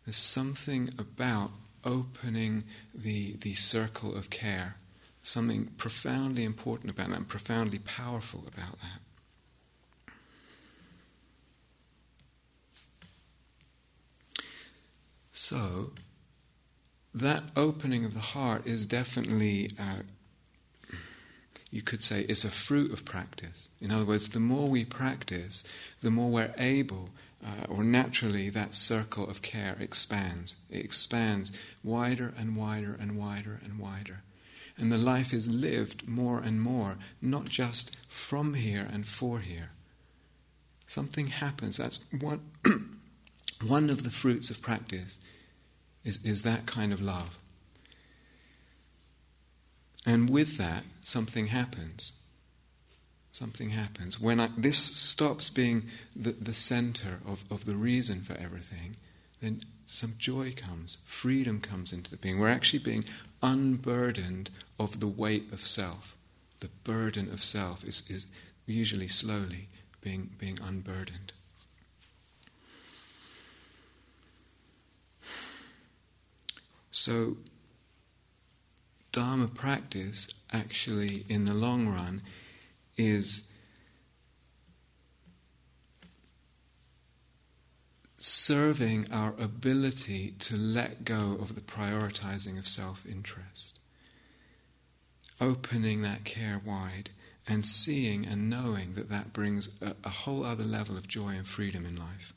There's 0.04 0.16
something 0.16 0.90
about 0.98 1.52
opening 1.84 2.64
the, 2.94 3.34
the 3.34 3.54
circle 3.54 4.14
of 4.16 4.30
care, 4.30 4.76
something 5.22 5.66
profoundly 5.76 6.44
important 6.44 6.90
about 6.90 7.08
that 7.11 7.16
and 7.16 7.28
profoundly 7.28 7.78
powerful 7.78 8.44
about 8.46 8.78
that. 8.80 9.00
So, 15.32 15.92
that 17.14 17.44
opening 17.56 18.04
of 18.04 18.14
the 18.14 18.20
heart 18.20 18.66
is 18.66 18.84
definitely 18.87 19.70
uh, 19.78 20.02
you 21.70 21.83
could 21.83 22.02
say, 22.02 22.22
is 22.22 22.44
a 22.44 22.50
fruit 22.50 22.92
of 22.92 23.04
practice. 23.04 23.68
In 23.81 23.90
other 23.90 24.04
words, 24.04 24.31
the 24.31 24.40
more 24.40 24.68
we 24.68 24.85
practice, 24.85 25.64
the 26.02 26.11
more 26.11 26.31
we're 26.31 26.54
able, 26.57 27.11
uh, 27.44 27.66
or 27.68 27.85
naturally, 27.85 28.48
that 28.50 28.74
circle 28.74 29.28
of 29.28 29.42
care 29.42 29.76
expands. 29.78 30.57
It 30.70 30.85
expands 30.85 31.52
wider 31.85 32.33
and 32.37 32.57
wider 32.57 32.96
and 32.98 33.16
wider 33.16 33.61
and 33.62 33.78
wider. 33.78 34.22
And 34.76 34.90
the 34.90 34.98
life 34.98 35.33
is 35.35 35.50
lived 35.50 36.09
more 36.09 36.40
and 36.40 36.61
more, 36.61 36.96
not 37.20 37.46
just 37.46 37.96
from 38.09 38.54
here 38.54 38.87
and 38.90 39.07
for 39.07 39.40
here. 39.40 39.70
Something 40.87 41.26
happens. 41.26 41.76
That's 41.76 42.00
one, 42.18 42.40
one 43.66 43.90
of 43.90 44.04
the 44.04 44.11
fruits 44.11 44.50
of 44.50 44.62
practice, 44.62 45.18
is, 46.04 46.24
is 46.24 46.42
that 46.42 46.66
kind 46.66 46.92
of 46.92 47.00
love. 47.00 47.38
And 50.06 50.30
with 50.30 50.56
that, 50.58 50.84
something 51.00 51.48
happens. 51.48 52.12
Something 53.32 53.70
happens. 53.70 54.20
When 54.20 54.40
I, 54.40 54.48
this 54.56 54.78
stops 54.78 55.50
being 55.50 55.84
the, 56.16 56.32
the 56.32 56.54
center 56.54 57.20
of, 57.26 57.44
of 57.50 57.66
the 57.66 57.76
reason 57.76 58.22
for 58.22 58.34
everything, 58.34 58.96
then 59.40 59.62
some 59.87 60.14
joy 60.18 60.52
comes, 60.56 60.98
freedom 61.06 61.61
comes 61.61 61.92
into 61.92 62.11
the 62.11 62.16
being. 62.16 62.38
We're 62.38 62.48
actually 62.48 62.80
being 62.80 63.04
unburdened 63.42 64.50
of 64.78 65.00
the 65.00 65.06
weight 65.06 65.52
of 65.52 65.61
self. 65.61 66.16
The 66.61 66.70
burden 66.84 67.30
of 67.32 67.42
self 67.42 67.84
is, 67.84 68.08
is 68.11 68.26
usually 68.66 69.08
slowly 69.08 69.68
being, 70.00 70.30
being 70.38 70.58
unburdened. 70.66 71.32
So 76.90 77.37
Dharma 79.12 79.49
practice, 79.49 80.29
actually, 80.53 81.25
in 81.29 81.44
the 81.44 81.55
long 81.55 81.88
run, 81.88 82.23
is 82.97 83.49
serving 88.18 89.07
our 89.12 89.35
ability 89.38 90.35
to 90.40 90.57
let 90.57 91.05
go 91.05 91.38
of 91.40 91.55
the 91.55 91.61
prioritizing 91.61 92.59
of 92.59 92.66
self 92.66 93.07
interest, 93.07 93.79
opening 95.40 96.03
that 96.03 96.25
care 96.25 96.61
wide, 96.64 97.11
and 97.47 97.64
seeing 97.64 98.27
and 98.27 98.51
knowing 98.51 98.94
that 98.94 99.09
that 99.09 99.33
brings 99.33 99.81
a, 99.81 99.94
a 100.05 100.11
whole 100.11 100.44
other 100.44 100.64
level 100.64 100.97
of 100.97 101.09
joy 101.09 101.31
and 101.31 101.47
freedom 101.47 101.87
in 101.87 101.97
life. 101.97 102.35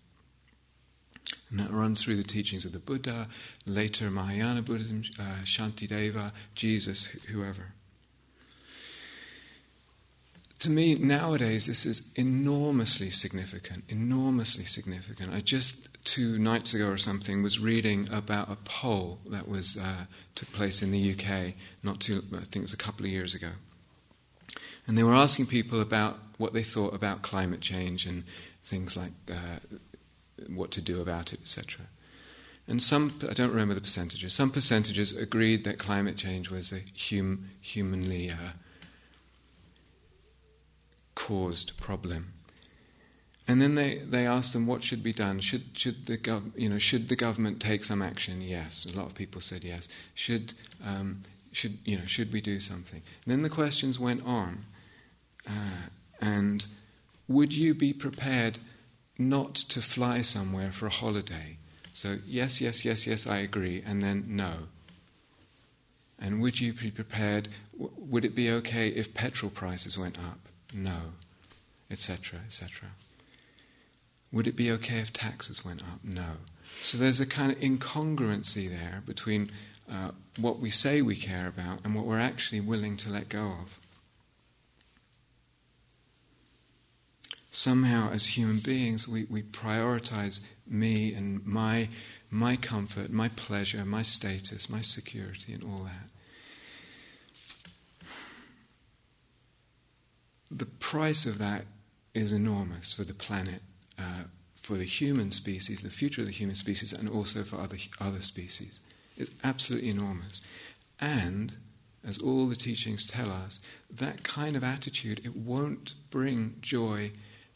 And 1.52 1.60
that 1.60 1.70
runs 1.70 2.02
through 2.02 2.16
the 2.16 2.24
teachings 2.24 2.64
of 2.64 2.72
the 2.72 2.80
Buddha, 2.80 3.28
later 3.66 4.10
Mahayana 4.10 4.62
Buddhism, 4.62 5.04
uh, 5.20 5.44
Shantideva, 5.44 6.32
Jesus, 6.56 7.08
whoever. 7.28 7.74
To 10.60 10.70
me, 10.70 10.96
nowadays, 10.96 11.66
this 11.66 11.86
is 11.86 12.10
enormously 12.16 13.10
significant, 13.10 13.84
enormously 13.90 14.64
significant. 14.64 15.34
I 15.34 15.42
just, 15.42 15.90
two 16.06 16.38
nights 16.38 16.74
ago 16.74 16.88
or 16.88 16.98
something, 16.98 17.44
was 17.44 17.60
reading 17.60 18.08
about 18.12 18.50
a 18.50 18.56
poll 18.64 19.20
that 19.30 19.48
was 19.48 19.76
uh, 19.76 20.06
took 20.36 20.52
place 20.54 20.82
in 20.82 20.92
the 20.92 21.14
UK, 21.14 21.56
not 21.84 22.00
too, 22.00 22.24
I 22.32 22.46
think 22.46 22.58
it 22.58 22.62
was 22.62 22.74
a 22.74 22.78
couple 22.78 23.06
of 23.06 23.12
years 23.12 23.34
ago. 23.34 23.50
And 24.88 24.98
they 24.98 25.04
were 25.04 25.14
asking 25.14 25.48
people 25.48 25.82
about 25.82 26.20
what 26.38 26.54
they 26.54 26.64
thought 26.64 26.94
about 26.94 27.24
climate 27.24 27.62
change 27.62 28.06
and 28.06 28.24
things 28.64 28.96
like 28.96 29.12
uh, 29.30 29.60
what 30.50 30.72
to 30.72 30.82
do 30.82 31.02
about 31.02 31.34
it, 31.34 31.42
etc. 31.42 31.88
And 32.68 32.82
some, 32.82 33.20
I 33.28 33.34
don't 33.34 33.50
remember 33.50 33.74
the 33.74 33.82
percentages, 33.82 34.34
some 34.34 34.52
percentages 34.52 35.16
agreed 35.16 35.64
that 35.66 35.78
climate 35.78 36.16
change 36.16 36.50
was 36.50 36.72
a 36.72 36.84
hum, 36.98 37.50
humanly 37.60 38.30
uh, 38.30 38.52
caused 41.16 41.78
problem. 41.78 42.34
And 43.48 43.62
then 43.62 43.76
they, 43.76 43.98
they 43.98 44.26
asked 44.26 44.54
them 44.54 44.68
what 44.68 44.84
should 44.84 45.04
be 45.04 45.12
done. 45.12 45.40
Should, 45.40 45.78
should, 45.78 46.06
the 46.06 46.18
gov- 46.18 46.52
you 46.56 46.70
know, 46.70 46.78
should 46.78 47.10
the 47.10 47.16
government 47.16 47.60
take 47.60 47.84
some 47.84 48.02
action? 48.02 48.40
Yes. 48.42 48.86
A 48.86 48.96
lot 48.96 49.08
of 49.08 49.16
people 49.16 49.42
said 49.42 49.64
yes. 49.64 49.90
Should, 50.14 50.54
um, 50.86 51.22
should, 51.52 51.80
you 51.84 51.98
know, 51.98 52.06
should 52.06 52.32
we 52.32 52.40
do 52.40 52.60
something? 52.60 53.02
And 53.26 53.32
then 53.32 53.42
the 53.42 53.50
questions 53.50 54.00
went 54.00 54.24
on. 54.26 54.66
Uh, 55.46 55.90
and 56.22 56.68
would 57.28 57.54
you 57.54 57.74
be 57.74 57.92
prepared 57.92 58.60
not 59.30 59.56
to 59.56 59.82
fly 59.82 60.22
somewhere 60.22 60.72
for 60.72 60.88
a 60.88 60.92
holiday? 60.92 61.58
So, 61.94 62.18
yes, 62.26 62.62
yes, 62.62 62.86
yes, 62.86 63.06
yes, 63.06 63.28
I 63.28 63.38
agree, 63.38 63.84
and 63.86 64.02
then 64.02 64.26
no. 64.28 64.68
And 66.20 66.42
would 66.42 66.62
you 66.62 66.74
be 66.74 66.92
prepared? 66.92 67.50
W- 67.74 67.92
would 67.98 68.24
it 68.24 68.36
be 68.36 68.52
okay 68.52 68.88
if 68.90 69.14
petrol 69.14 69.52
prices 69.52 69.98
went 69.98 70.18
up? 70.20 70.40
No, 70.74 71.14
etc., 71.90 72.40
etc. 72.46 72.90
Would 74.32 74.48
it 74.48 74.56
be 74.56 74.72
okay 74.72 75.00
if 75.00 75.12
taxes 75.12 75.66
went 75.66 75.82
up? 75.82 76.00
No. 76.04 76.38
So 76.82 76.98
there's 76.98 77.20
a 77.20 77.26
kind 77.26 77.52
of 77.52 77.60
incongruency 77.60 78.70
there 78.70 79.04
between 79.06 79.52
uh, 79.92 80.12
what 80.38 80.60
we 80.60 80.70
say 80.70 81.02
we 81.02 81.16
care 81.16 81.48
about 81.48 81.80
and 81.84 81.94
what 81.96 82.06
we're 82.06 82.20
actually 82.20 82.62
willing 82.62 82.96
to 82.98 83.10
let 83.10 83.28
go 83.28 83.56
of. 83.62 83.78
Somehow, 87.62 88.10
as 88.12 88.36
human 88.36 88.58
beings, 88.58 89.08
we, 89.08 89.26
we 89.26 89.44
prioritize 89.44 90.42
me 90.66 91.14
and 91.14 91.46
my, 91.46 91.90
my 92.32 92.56
comfort, 92.56 93.12
my 93.12 93.30
pleasure, 93.36 93.86
my 93.86 94.02
status, 94.02 94.68
my 94.68 94.82
security, 94.82 95.54
and 95.54 95.64
all 95.64 95.86
that. 95.86 96.10
The 100.50 100.66
price 100.66 101.28
of 101.28 101.38
that 101.38 101.66
is 102.16 102.34
enormous 102.34 102.94
for 102.94 103.04
the 103.04 103.14
planet, 103.14 103.62
uh, 104.00 104.24
for 104.56 104.74
the 104.74 104.84
human 104.84 105.30
species, 105.30 105.84
the 105.84 105.92
future 105.92 106.22
of 106.22 106.28
the 106.28 106.34
human 106.34 106.56
species, 106.56 106.92
and 106.92 107.08
also 107.08 107.44
for 107.44 107.58
other, 107.58 107.78
other 108.00 108.22
species. 108.22 108.80
It's 109.16 109.30
absolutely 109.44 109.90
enormous. 109.90 110.42
And, 111.00 111.58
as 112.04 112.20
all 112.20 112.48
the 112.48 112.56
teachings 112.56 113.06
tell 113.06 113.32
us, 113.32 113.60
that 113.92 114.24
kind 114.24 114.56
of 114.56 114.64
attitude, 114.64 115.22
it 115.24 115.36
won't 115.36 115.94
bring 116.10 116.56
joy 116.60 117.12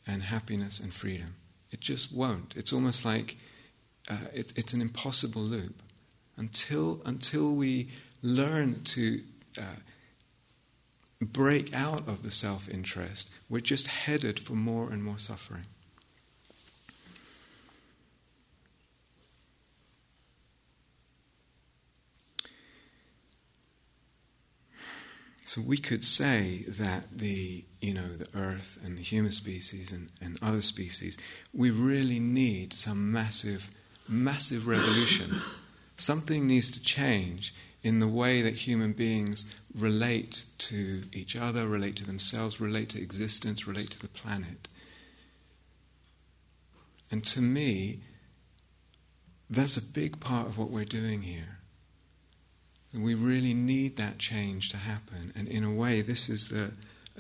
and 0.08 0.26
happiness 0.26 0.80
and 0.80 0.94
freedom. 0.94 1.36
It 1.72 1.80
just 1.80 2.16
won't. 2.16 2.56
It's 2.56 2.72
almost 2.72 3.06
like 3.06 3.38
uh, 4.10 4.18
it, 4.34 4.54
it's 4.56 4.74
an 4.74 4.82
impossible 4.82 5.42
loop. 5.42 5.82
Until, 6.38 7.02
until 7.06 7.56
we 7.56 7.90
learn 8.22 8.84
to 8.84 9.22
uh, 9.58 9.78
break 11.22 11.74
out 11.74 12.08
of 12.08 12.24
the 12.24 12.32
self 12.32 12.70
interest, 12.70 13.32
we're 13.50 13.62
just 13.62 13.88
headed 13.88 14.40
for 14.40 14.54
more 14.54 14.92
and 14.92 15.04
more 15.04 15.20
suffering. 15.20 15.66
So 25.56 25.62
we 25.62 25.78
could 25.78 26.04
say 26.04 26.66
that 26.68 27.18
the 27.18 27.64
you 27.80 27.94
know 27.94 28.10
the 28.10 28.28
earth 28.38 28.78
and 28.84 28.98
the 28.98 29.02
human 29.02 29.32
species 29.32 29.90
and, 29.90 30.10
and 30.20 30.38
other 30.42 30.62
species, 30.62 31.18
we 31.54 31.70
really 31.72 32.20
need 32.20 32.74
some 32.74 33.10
massive, 33.14 33.72
massive 34.06 34.68
revolution. 34.68 35.40
Something 35.96 36.46
needs 36.46 36.70
to 36.72 36.84
change 36.84 37.56
in 37.84 38.00
the 38.00 38.08
way 38.10 38.42
that 38.42 38.68
human 38.68 38.92
beings 38.92 39.50
relate 39.74 40.44
to 40.58 41.04
each 41.14 41.38
other, 41.38 41.70
relate 41.70 41.96
to 41.96 42.06
themselves, 42.06 42.60
relate 42.60 42.90
to 42.90 43.02
existence, 43.02 43.66
relate 43.66 43.92
to 43.92 44.00
the 44.02 44.10
planet. 44.10 44.68
And 47.10 47.26
to 47.28 47.40
me, 47.40 48.02
that's 49.50 49.78
a 49.78 49.82
big 49.82 50.20
part 50.20 50.48
of 50.48 50.58
what 50.58 50.70
we're 50.70 50.84
doing 50.84 51.22
here. 51.22 51.55
And 52.96 53.04
we 53.04 53.14
really 53.14 53.54
need 53.54 53.98
that 53.98 54.20
change 54.20 54.70
to 54.70 54.78
happen. 54.78 55.34
And 55.36 55.50
in 55.50 55.66
a 55.66 55.72
way, 55.72 56.00
this 56.00 56.30
is 56.30 56.48
the 56.48 56.72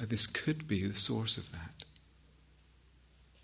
uh, 0.02 0.06
this 0.08 0.26
could 0.26 0.70
be 0.70 0.88
the 0.88 0.94
source 0.94 1.36
of 1.36 1.52
that. 1.52 1.84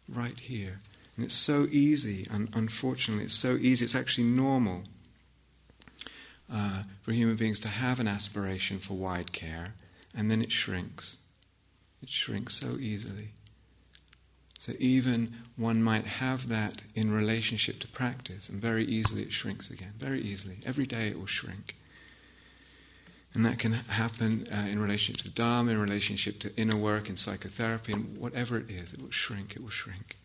Right 0.08 0.40
here. 0.40 0.80
And 1.16 1.26
it's 1.26 1.36
so 1.36 1.68
easy, 1.70 2.26
and 2.32 2.48
unfortunately, 2.54 3.26
it's 3.26 3.36
so 3.36 3.58
easy, 3.58 3.84
it's 3.84 3.96
actually 3.96 4.28
normal 4.28 4.84
uh, 6.52 6.84
for 7.02 7.12
human 7.12 7.36
beings 7.36 7.60
to 7.62 7.68
have 7.68 8.00
an 8.00 8.08
aspiration 8.08 8.80
for 8.80 8.94
wide 8.94 9.34
care, 9.34 9.74
and 10.16 10.32
then 10.32 10.42
it 10.42 10.54
shrinks. 10.54 11.18
It 12.02 12.10
shrinks 12.10 12.56
so 12.56 12.78
easily. 12.80 13.30
So 14.58 14.72
even 14.80 15.36
one 15.58 15.84
might 15.84 16.06
have 16.06 16.48
that 16.48 16.84
in 16.96 17.12
relationship 17.12 17.80
to 17.80 17.88
practice, 17.90 18.48
and 18.48 18.62
very 18.62 18.86
easily 18.86 19.22
it 19.22 19.34
shrinks 19.34 19.70
again. 19.70 19.94
Very 19.98 20.22
easily. 20.22 20.60
Every 20.66 20.86
day 20.86 21.10
it 21.10 21.20
will 21.20 21.26
shrink. 21.26 21.76
And 23.34 23.46
that 23.46 23.60
can 23.60 23.74
happen 23.74 24.46
uh, 24.52 24.68
in 24.68 24.80
relationship 24.80 25.24
to 25.24 25.30
the 25.30 25.34
Dharma, 25.34 25.72
in 25.72 25.80
relationship 25.80 26.40
to 26.40 26.56
inner 26.58 26.76
work, 26.76 27.10
in 27.10 27.16
psychotherapy, 27.16 27.94
and 27.94 28.18
whatever 28.18 28.58
it 28.58 28.70
is. 28.70 28.92
It 28.94 29.02
will 29.02 29.12
shrink, 29.12 29.56
it 29.56 29.62
will 29.62 29.70
shrink. 29.70 30.18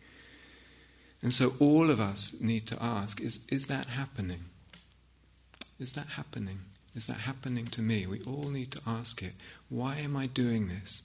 And 1.21 1.33
so 1.33 1.53
all 1.59 1.89
of 1.89 1.99
us 1.99 2.35
need 2.39 2.67
to 2.67 2.77
ask 2.81 3.21
is, 3.21 3.47
is 3.49 3.67
that 3.67 3.87
happening? 3.87 4.45
Is 5.79 5.93
that 5.93 6.07
happening? 6.07 6.59
Is 6.95 7.07
that 7.07 7.19
happening 7.19 7.67
to 7.67 7.81
me? 7.81 8.05
We 8.07 8.21
all 8.21 8.49
need 8.49 8.71
to 8.71 8.81
ask 8.85 9.21
it. 9.23 9.33
Why 9.69 9.97
am 9.97 10.17
I 10.17 10.25
doing 10.27 10.67
this? 10.67 11.03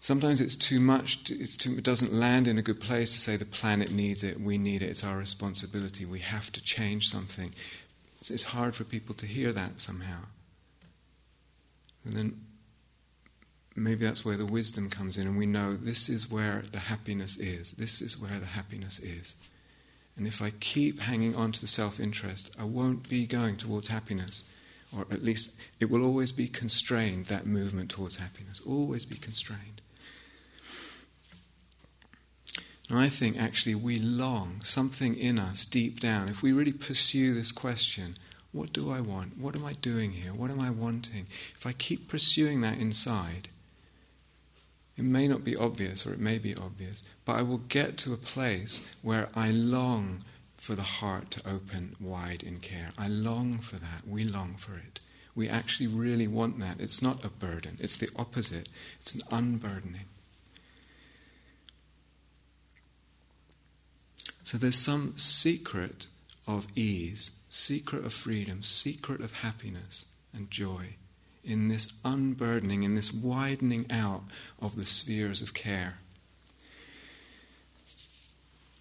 Sometimes 0.00 0.40
it's 0.40 0.56
too 0.56 0.80
much, 0.80 1.30
it's 1.30 1.56
too, 1.56 1.76
it 1.76 1.84
doesn't 1.84 2.12
land 2.12 2.48
in 2.48 2.56
a 2.56 2.62
good 2.62 2.80
place 2.80 3.12
to 3.12 3.18
say 3.18 3.36
the 3.36 3.44
planet 3.44 3.90
needs 3.90 4.24
it, 4.24 4.40
we 4.40 4.56
need 4.56 4.82
it, 4.82 4.86
it's 4.86 5.04
our 5.04 5.18
responsibility, 5.18 6.06
we 6.06 6.20
have 6.20 6.50
to 6.52 6.62
change 6.62 7.08
something. 7.10 7.52
It's, 8.20 8.30
it's 8.30 8.44
hard 8.44 8.74
for 8.74 8.84
people 8.84 9.14
to 9.16 9.26
hear 9.26 9.52
that 9.52 9.80
somehow. 9.80 10.20
And 12.04 12.16
then 12.16 12.40
maybe 13.76 14.04
that's 14.04 14.24
where 14.24 14.36
the 14.36 14.46
wisdom 14.46 14.90
comes 14.90 15.16
in, 15.16 15.26
and 15.26 15.36
we 15.36 15.46
know 15.46 15.74
this 15.74 16.08
is 16.08 16.30
where 16.30 16.62
the 16.72 16.80
happiness 16.80 17.36
is. 17.38 17.72
This 17.72 18.00
is 18.00 18.18
where 18.18 18.38
the 18.38 18.46
happiness 18.46 18.98
is. 18.98 19.34
And 20.16 20.26
if 20.26 20.42
I 20.42 20.50
keep 20.50 21.00
hanging 21.00 21.34
on 21.36 21.52
to 21.52 21.60
the 21.60 21.66
self 21.66 21.98
interest, 21.98 22.54
I 22.58 22.64
won't 22.64 23.08
be 23.08 23.26
going 23.26 23.56
towards 23.56 23.88
happiness. 23.88 24.44
Or 24.94 25.02
at 25.10 25.22
least 25.22 25.52
it 25.78 25.88
will 25.88 26.04
always 26.04 26.32
be 26.32 26.48
constrained, 26.48 27.26
that 27.26 27.46
movement 27.46 27.90
towards 27.90 28.16
happiness. 28.16 28.60
Always 28.66 29.04
be 29.04 29.16
constrained. 29.16 29.79
And 32.90 32.98
I 32.98 33.08
think 33.08 33.38
actually 33.38 33.76
we 33.76 34.00
long 34.00 34.60
something 34.64 35.16
in 35.16 35.38
us 35.38 35.64
deep 35.64 36.00
down. 36.00 36.28
If 36.28 36.42
we 36.42 36.50
really 36.50 36.72
pursue 36.72 37.32
this 37.32 37.52
question, 37.52 38.16
what 38.50 38.72
do 38.72 38.90
I 38.90 39.00
want? 39.00 39.38
What 39.38 39.54
am 39.54 39.64
I 39.64 39.74
doing 39.74 40.10
here? 40.10 40.32
What 40.32 40.50
am 40.50 40.58
I 40.60 40.70
wanting? 40.70 41.28
If 41.54 41.64
I 41.64 41.72
keep 41.72 42.08
pursuing 42.08 42.62
that 42.62 42.78
inside, 42.78 43.48
it 44.96 45.04
may 45.04 45.28
not 45.28 45.44
be 45.44 45.56
obvious 45.56 46.04
or 46.04 46.12
it 46.12 46.18
may 46.18 46.38
be 46.38 46.56
obvious, 46.56 47.04
but 47.24 47.36
I 47.36 47.42
will 47.42 47.58
get 47.58 47.96
to 47.98 48.12
a 48.12 48.16
place 48.16 48.82
where 49.02 49.28
I 49.36 49.52
long 49.52 50.18
for 50.56 50.74
the 50.74 50.82
heart 50.82 51.30
to 51.30 51.48
open 51.48 51.94
wide 52.00 52.42
in 52.42 52.58
care. 52.58 52.88
I 52.98 53.06
long 53.06 53.58
for 53.58 53.76
that. 53.76 54.02
We 54.04 54.24
long 54.24 54.56
for 54.58 54.76
it. 54.76 55.00
We 55.36 55.48
actually 55.48 55.86
really 55.86 56.26
want 56.26 56.58
that. 56.58 56.80
It's 56.80 57.00
not 57.00 57.24
a 57.24 57.28
burden, 57.28 57.76
it's 57.78 57.98
the 57.98 58.10
opposite. 58.16 58.68
It's 59.00 59.14
an 59.14 59.22
unburdening. 59.30 60.09
So 64.44 64.58
there's 64.58 64.78
some 64.78 65.16
secret 65.16 66.06
of 66.46 66.66
ease, 66.74 67.32
secret 67.48 68.04
of 68.04 68.12
freedom, 68.12 68.62
secret 68.62 69.20
of 69.20 69.38
happiness 69.38 70.06
and 70.32 70.50
joy 70.50 70.94
in 71.44 71.68
this 71.68 71.92
unburdening, 72.04 72.82
in 72.82 72.94
this 72.94 73.12
widening 73.12 73.86
out 73.90 74.22
of 74.60 74.76
the 74.76 74.84
spheres 74.84 75.40
of 75.40 75.54
care. 75.54 75.98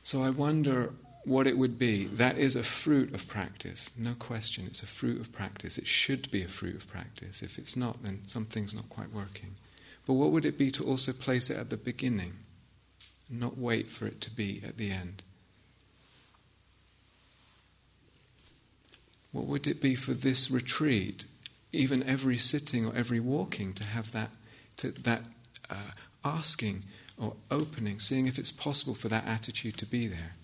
So 0.03 0.23
I 0.23 0.29
wonder 0.29 0.93
what 1.23 1.47
it 1.47 1.57
would 1.57 1.77
be. 1.77 2.05
That 2.05 2.37
is 2.37 2.55
a 2.55 2.63
fruit 2.63 3.13
of 3.13 3.27
practice, 3.27 3.91
no 3.97 4.13
question. 4.15 4.65
It's 4.67 4.83
a 4.83 4.87
fruit 4.87 5.19
of 5.19 5.31
practice. 5.31 5.77
It 5.77 5.87
should 5.87 6.31
be 6.31 6.41
a 6.43 6.47
fruit 6.47 6.75
of 6.75 6.89
practice. 6.89 7.43
If 7.43 7.57
it's 7.59 7.77
not, 7.77 8.03
then 8.03 8.21
something's 8.25 8.73
not 8.73 8.89
quite 8.89 9.13
working. 9.13 9.55
But 10.07 10.13
what 10.13 10.31
would 10.31 10.45
it 10.45 10.57
be 10.57 10.71
to 10.71 10.83
also 10.83 11.13
place 11.13 11.49
it 11.49 11.57
at 11.57 11.69
the 11.69 11.77
beginning, 11.77 12.33
not 13.29 13.57
wait 13.57 13.91
for 13.91 14.07
it 14.07 14.21
to 14.21 14.31
be 14.31 14.61
at 14.65 14.77
the 14.77 14.91
end? 14.91 15.23
What 19.31 19.45
would 19.45 19.67
it 19.67 19.81
be 19.81 19.95
for 19.95 20.13
this 20.13 20.49
retreat, 20.49 21.25
even 21.71 22.03
every 22.03 22.37
sitting 22.37 22.85
or 22.85 22.95
every 22.95 23.19
walking, 23.19 23.73
to 23.73 23.83
have 23.83 24.11
that, 24.11 24.31
to, 24.77 24.91
that 24.91 25.23
uh, 25.69 25.91
asking 26.25 26.85
or 27.17 27.35
opening, 27.51 27.99
seeing 27.99 28.27
if 28.27 28.39
it's 28.39 28.51
possible 28.51 28.95
for 28.95 29.07
that 29.09 29.27
attitude 29.27 29.77
to 29.77 29.85
be 29.85 30.07
there? 30.07 30.35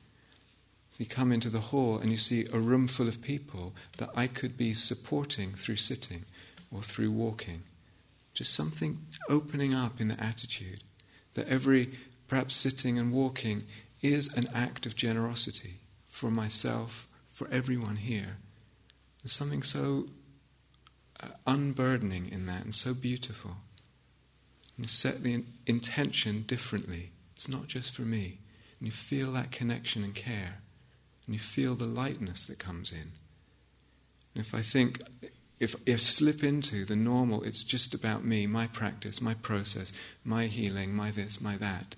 So 0.92 0.98
you 1.00 1.08
come 1.08 1.32
into 1.32 1.50
the 1.50 1.60
hall 1.60 1.98
and 1.98 2.10
you 2.10 2.18
see 2.18 2.46
a 2.54 2.60
room 2.60 2.88
full 2.88 3.08
of 3.08 3.22
people 3.22 3.74
that 3.98 4.10
I 4.16 4.28
could 4.28 4.56
be 4.56 4.74
supporting 4.74 5.54
through 5.54 5.76
sitting 5.76 6.24
or 6.72 6.82
through 6.82 7.12
walking. 7.12 7.64
Just 8.34 8.54
something 8.54 9.00
opening 9.30 9.74
up 9.74 10.00
in 10.00 10.08
the 10.08 10.24
attitude 10.24 10.84
that 11.34 11.48
every, 11.48 11.92
perhaps 12.28 12.56
sitting 12.56 12.98
and 12.98 13.12
walking, 13.12 13.64
is 14.02 14.34
an 14.36 14.48
act 14.54 14.86
of 14.86 14.96
generosity 14.96 15.76
for 16.08 16.32
myself, 16.32 17.08
for 17.34 17.50
everyone 17.52 17.98
here. 17.98 18.38
There's 19.26 19.34
something 19.34 19.64
so 19.64 20.06
uh, 21.20 21.30
unburdening 21.48 22.30
in 22.32 22.46
that 22.46 22.64
and 22.64 22.76
so 22.76 22.94
beautiful. 22.94 23.56
You 24.78 24.86
set 24.86 25.24
the 25.24 25.34
in- 25.34 25.54
intention 25.66 26.44
differently. 26.44 27.10
It's 27.36 27.50
not 27.50 27.66
just 27.66 27.96
for 27.96 28.04
me. 28.04 28.38
And 28.80 28.86
you 28.86 28.92
feel 28.92 29.32
that 29.32 29.50
connection 29.50 30.04
and 30.04 30.14
care. 30.14 30.60
And 31.26 31.34
you 31.34 31.40
feel 31.40 31.74
the 31.74 31.88
lightness 31.88 32.46
that 32.46 32.60
comes 32.60 32.92
in. 32.92 33.14
And 34.36 34.46
if 34.46 34.54
I 34.54 34.62
think, 34.62 35.02
if 35.60 35.76
I 35.88 35.96
slip 35.96 36.44
into 36.44 36.86
the 36.86 36.96
normal, 36.96 37.42
it's 37.42 37.64
just 37.64 37.96
about 37.96 38.24
me, 38.24 38.46
my 38.46 38.68
practice, 38.68 39.22
my 39.22 39.34
process, 39.34 39.92
my 40.24 40.46
healing, 40.46 40.94
my 40.94 41.10
this, 41.10 41.42
my 41.42 41.58
that, 41.58 41.96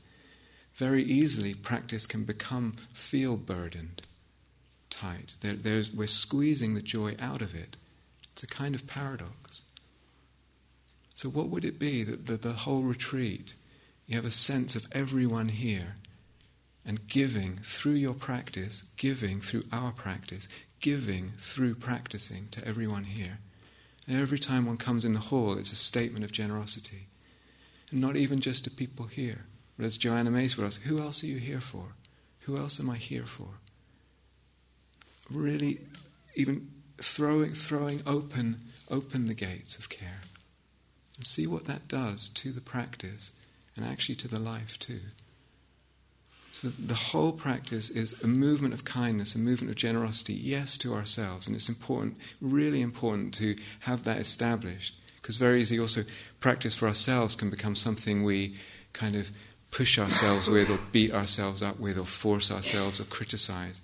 very 0.75 1.03
easily 1.03 1.53
practice 1.53 2.07
can 2.07 2.23
become 2.23 2.77
feel 2.93 3.35
burdened, 3.35 4.03
tight. 4.89 5.33
There, 5.41 5.83
we're 5.95 6.07
squeezing 6.07 6.73
the 6.73 6.81
joy 6.81 7.15
out 7.19 7.41
of 7.41 7.55
it. 7.55 7.77
It's 8.33 8.43
a 8.43 8.47
kind 8.47 8.75
of 8.75 8.87
paradox. 8.87 9.61
So, 11.15 11.29
what 11.29 11.49
would 11.49 11.65
it 11.65 11.79
be 11.79 12.03
that 12.03 12.27
the, 12.27 12.37
the 12.37 12.53
whole 12.53 12.83
retreat, 12.83 13.55
you 14.05 14.15
have 14.15 14.25
a 14.25 14.31
sense 14.31 14.75
of 14.75 14.87
everyone 14.91 15.49
here 15.49 15.95
and 16.85 17.07
giving 17.07 17.57
through 17.57 17.93
your 17.93 18.13
practice, 18.13 18.83
giving 18.95 19.41
through 19.41 19.63
our 19.71 19.91
practice, 19.91 20.47
giving 20.79 21.33
through 21.37 21.75
practicing 21.75 22.47
to 22.51 22.65
everyone 22.65 23.03
here. 23.05 23.39
And 24.07 24.17
every 24.17 24.39
time 24.39 24.65
one 24.65 24.77
comes 24.77 25.03
in 25.03 25.13
the 25.13 25.19
hall, 25.19 25.57
it's 25.57 25.71
a 25.71 25.75
statement 25.75 26.23
of 26.23 26.31
generosity. 26.31 27.07
And 27.91 27.99
not 27.99 28.15
even 28.15 28.39
just 28.39 28.63
to 28.63 28.69
people 28.69 29.07
here, 29.07 29.45
but 29.77 29.85
as 29.85 29.97
Joanna 29.97 30.31
Macy 30.31 30.55
would 30.57 30.67
ask, 30.67 30.81
who 30.81 30.99
else 30.99 31.23
are 31.23 31.27
you 31.27 31.37
here 31.37 31.61
for? 31.61 31.93
Who 32.41 32.57
else 32.57 32.79
am 32.79 32.89
I 32.89 32.95
here 32.95 33.25
for? 33.25 33.59
Really, 35.29 35.79
even 36.35 36.69
throwing, 36.97 37.53
throwing 37.53 38.01
open, 38.05 38.61
open 38.89 39.27
the 39.27 39.33
gates 39.33 39.77
of 39.77 39.89
care. 39.89 40.21
And 41.15 41.25
see 41.25 41.47
what 41.47 41.65
that 41.65 41.87
does 41.87 42.29
to 42.29 42.51
the 42.51 42.61
practice 42.61 43.33
and 43.75 43.85
actually 43.85 44.15
to 44.15 44.27
the 44.27 44.39
life 44.39 44.77
too. 44.79 45.01
So 46.51 46.69
the 46.69 46.95
whole 46.95 47.33
practice 47.33 47.91
is 47.91 48.19
a 48.23 48.27
movement 48.27 48.73
of 48.73 48.83
kindness, 48.83 49.35
a 49.35 49.39
movement 49.39 49.69
of 49.69 49.75
generosity, 49.75 50.33
yes, 50.33 50.75
to 50.77 50.95
ourselves. 50.95 51.45
And 51.45 51.55
it's 51.55 51.69
important, 51.69 52.17
really 52.41 52.81
important 52.81 53.33
to 53.35 53.55
have 53.81 54.03
that 54.05 54.17
established. 54.17 54.95
Because 55.21 55.37
very 55.37 55.61
easily 55.61 55.79
also 55.79 56.03
practice 56.39 56.73
for 56.73 56.87
ourselves 56.87 57.35
can 57.35 57.51
become 57.51 57.75
something 57.75 58.23
we 58.23 58.55
kind 58.93 59.15
of 59.15 59.29
push 59.69 59.99
ourselves 59.99 60.47
with 60.47 60.69
or 60.69 60.79
beat 60.91 61.13
ourselves 61.13 61.61
up 61.61 61.79
with 61.79 61.97
or 61.97 62.05
force 62.05 62.49
ourselves 62.49 62.99
or 62.99 63.03
criticize. 63.03 63.81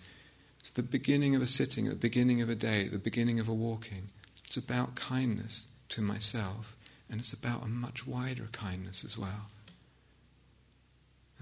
So 0.64 0.72
the 0.74 0.84
beginning 0.84 1.36
of 1.36 1.42
a 1.42 1.48
sitting, 1.48 1.90
the 1.90 1.96
beginning 1.96 2.42
of 2.42 2.50
a 2.50 2.56
day, 2.56 2.88
the 2.88 2.98
beginning 2.98 3.40
of 3.40 3.48
a 3.48 3.54
walking, 3.54 4.10
it's 4.46 4.58
about 4.58 4.96
kindness 4.96 5.68
to 5.90 6.02
myself 6.02 6.76
and 7.10 7.20
it's 7.20 7.34
about 7.34 7.64
a 7.64 7.68
much 7.68 8.08
wider 8.08 8.48
kindness 8.52 9.04
as 9.04 9.18
well. 9.18 9.52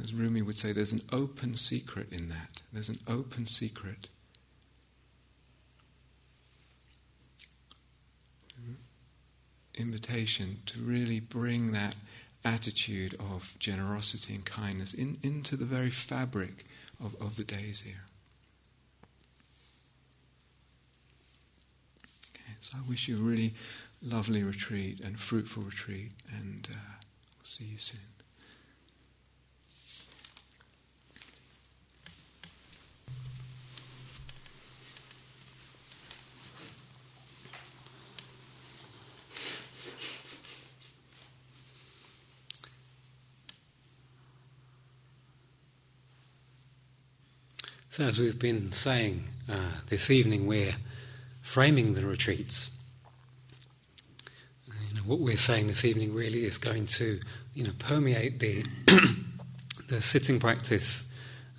As 0.02 0.14
Rumi 0.14 0.42
would 0.42 0.58
say, 0.58 0.74
there's 0.74 0.92
an 0.92 1.04
open 1.12 1.56
secret 1.56 2.12
in 2.12 2.30
that. 2.30 2.64
There's 2.74 2.90
an 2.90 3.00
open 3.08 3.46
secret. 3.46 4.08
Invitation 9.76 10.60
to 10.66 10.80
really 10.80 11.20
bring 11.20 11.72
that 11.72 11.96
attitude 12.44 13.16
of 13.20 13.56
generosity 13.60 14.34
and 14.36 14.44
kindness 14.44 14.94
in, 14.94 15.18
into 15.24 15.56
the 15.56 15.66
very 15.66 15.90
fabric 15.90 16.66
of, 17.04 17.16
of 17.22 17.36
the 17.36 17.44
days 17.44 17.82
here. 17.82 18.06
Okay, 22.36 22.51
so 22.62 22.78
I 22.78 22.88
wish 22.88 23.08
you 23.08 23.18
a 23.18 23.20
really 23.20 23.56
lovely 24.04 24.44
retreat 24.44 25.00
and 25.04 25.20
fruitful 25.20 25.64
retreat, 25.64 26.12
and 26.32 26.68
uh, 26.72 26.78
we'll 26.78 27.44
see 27.44 27.66
you 27.66 27.78
soon. 27.80 28.00
So, 47.90 48.06
as 48.06 48.20
we've 48.20 48.40
been 48.40 48.72
saying 48.72 49.24
uh, 49.50 49.82
this 49.88 50.10
evening, 50.10 50.48
we're 50.48 50.76
framing 51.54 51.94
the 51.94 52.06
retreats 52.06 52.72
what 55.06 55.20
we're 55.20 55.38
saying 55.38 55.68
this 55.68 55.84
evening 55.84 56.14
really 56.14 56.46
is 56.46 56.58
going 56.58 56.86
to, 56.86 57.20
you 57.54 57.64
know, 57.64 57.72
permeate 57.80 58.40
the 58.40 58.64
the 59.88 60.02
sitting 60.02 60.40
practice, 60.40 61.06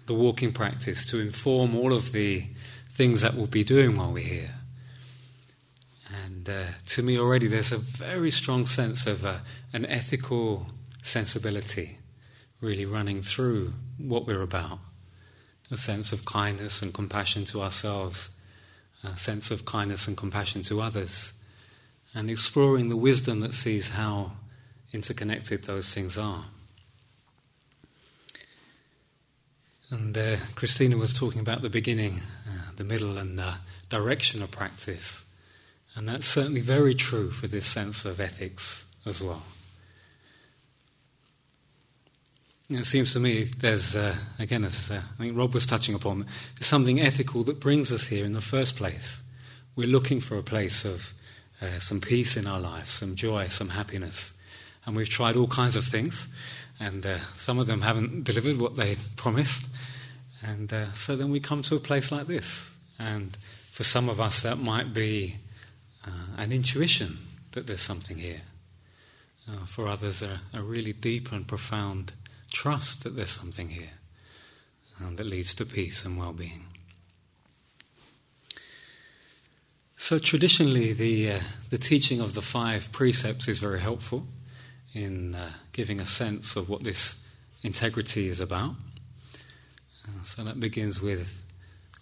the 0.06 0.14
walking 0.14 0.52
practice, 0.52 1.04
to 1.06 1.20
inform 1.20 1.74
all 1.76 1.92
of 1.92 2.12
the 2.12 2.46
things 2.90 3.20
that 3.20 3.34
we'll 3.34 3.46
be 3.46 3.64
doing 3.64 3.96
while 3.96 4.12
we're 4.12 4.24
here. 4.24 4.54
And 6.24 6.48
uh, 6.48 6.64
to 6.86 7.02
me, 7.02 7.18
already, 7.18 7.46
there's 7.46 7.72
a 7.72 7.78
very 7.78 8.30
strong 8.30 8.66
sense 8.66 9.06
of 9.06 9.24
uh, 9.24 9.38
an 9.72 9.86
ethical 9.86 10.66
sensibility 11.02 11.98
really 12.60 12.86
running 12.86 13.22
through 13.22 13.72
what 13.98 14.26
we're 14.26 14.42
about. 14.42 14.78
A 15.70 15.76
sense 15.76 16.12
of 16.12 16.24
kindness 16.24 16.82
and 16.82 16.92
compassion 16.92 17.44
to 17.46 17.62
ourselves, 17.62 18.30
a 19.04 19.16
sense 19.16 19.50
of 19.50 19.64
kindness 19.64 20.06
and 20.06 20.16
compassion 20.16 20.62
to 20.62 20.80
others 20.80 21.32
and 22.14 22.30
exploring 22.30 22.88
the 22.88 22.96
wisdom 22.96 23.40
that 23.40 23.54
sees 23.54 23.90
how 23.90 24.32
interconnected 24.92 25.64
those 25.64 25.92
things 25.92 26.18
are. 26.18 26.44
And 29.90 30.16
uh, 30.16 30.36
Christina 30.54 30.96
was 30.96 31.12
talking 31.12 31.40
about 31.40 31.60
the 31.60 31.68
beginning, 31.68 32.20
uh, 32.48 32.70
the 32.76 32.84
middle, 32.84 33.18
and 33.18 33.38
the 33.38 33.54
direction 33.90 34.42
of 34.42 34.50
practice. 34.50 35.24
And 35.94 36.08
that's 36.08 36.26
certainly 36.26 36.62
very 36.62 36.94
true 36.94 37.30
for 37.30 37.46
this 37.46 37.66
sense 37.66 38.06
of 38.06 38.18
ethics 38.18 38.86
as 39.04 39.22
well. 39.22 39.42
It 42.74 42.86
seems 42.86 43.12
to 43.12 43.20
me 43.20 43.44
there's, 43.44 43.94
uh, 43.94 44.14
again, 44.38 44.64
as 44.64 44.90
uh, 44.90 45.02
I 45.14 45.16
think 45.18 45.36
Rob 45.36 45.52
was 45.52 45.66
touching 45.66 45.94
upon, 45.94 46.26
something 46.60 47.00
ethical 47.00 47.42
that 47.44 47.60
brings 47.60 47.92
us 47.92 48.06
here 48.06 48.24
in 48.24 48.32
the 48.32 48.40
first 48.40 48.76
place. 48.76 49.20
We're 49.76 49.88
looking 49.88 50.20
for 50.20 50.38
a 50.38 50.42
place 50.42 50.84
of 50.84 51.12
uh, 51.60 51.78
some 51.78 52.00
peace 52.00 52.36
in 52.36 52.46
our 52.46 52.60
life, 52.60 52.88
some 52.88 53.14
joy, 53.14 53.48
some 53.48 53.70
happiness. 53.70 54.32
And 54.86 54.96
we've 54.96 55.08
tried 55.08 55.36
all 55.36 55.48
kinds 55.48 55.76
of 55.76 55.84
things, 55.84 56.28
and 56.80 57.04
uh, 57.04 57.18
some 57.34 57.58
of 57.58 57.66
them 57.66 57.82
haven't 57.82 58.24
delivered 58.24 58.58
what 58.58 58.76
they 58.76 58.96
promised. 59.16 59.68
And 60.42 60.72
uh, 60.72 60.92
so 60.92 61.14
then 61.14 61.30
we 61.30 61.40
come 61.40 61.62
to 61.62 61.76
a 61.76 61.80
place 61.80 62.10
like 62.10 62.26
this. 62.26 62.74
And 62.98 63.36
for 63.70 63.84
some 63.84 64.08
of 64.08 64.20
us, 64.20 64.42
that 64.42 64.58
might 64.58 64.92
be 64.94 65.36
uh, 66.06 66.36
an 66.38 66.52
intuition 66.52 67.18
that 67.52 67.66
there's 67.66 67.82
something 67.82 68.16
here. 68.16 68.42
For 69.66 69.88
others, 69.88 70.22
a, 70.22 70.40
a, 70.56 70.62
really 70.62 70.92
deep 70.92 71.30
and 71.30 71.46
profound 71.46 72.12
trust 72.52 73.02
that 73.04 73.16
there's 73.16 73.30
something 73.30 73.70
here 73.70 73.98
um, 75.00 75.16
that 75.16 75.26
leads 75.26 75.54
to 75.54 75.64
peace 75.64 76.04
and 76.04 76.18
well 76.18 76.32
being. 76.32 76.64
So 79.96 80.18
traditionally, 80.18 80.92
the 80.92 81.32
uh, 81.32 81.40
the 81.70 81.78
teaching 81.78 82.20
of 82.20 82.34
the 82.34 82.42
five 82.42 82.90
precepts 82.90 83.48
is 83.48 83.58
very 83.58 83.80
helpful 83.80 84.24
in 84.92 85.34
uh, 85.34 85.50
giving 85.72 86.00
a 86.00 86.06
sense 86.06 86.56
of 86.56 86.68
what 86.68 86.82
this 86.82 87.16
integrity 87.62 88.28
is 88.28 88.40
about. 88.40 88.74
Uh, 90.04 90.24
so 90.24 90.42
that 90.42 90.58
begins 90.58 91.00
with 91.00 91.40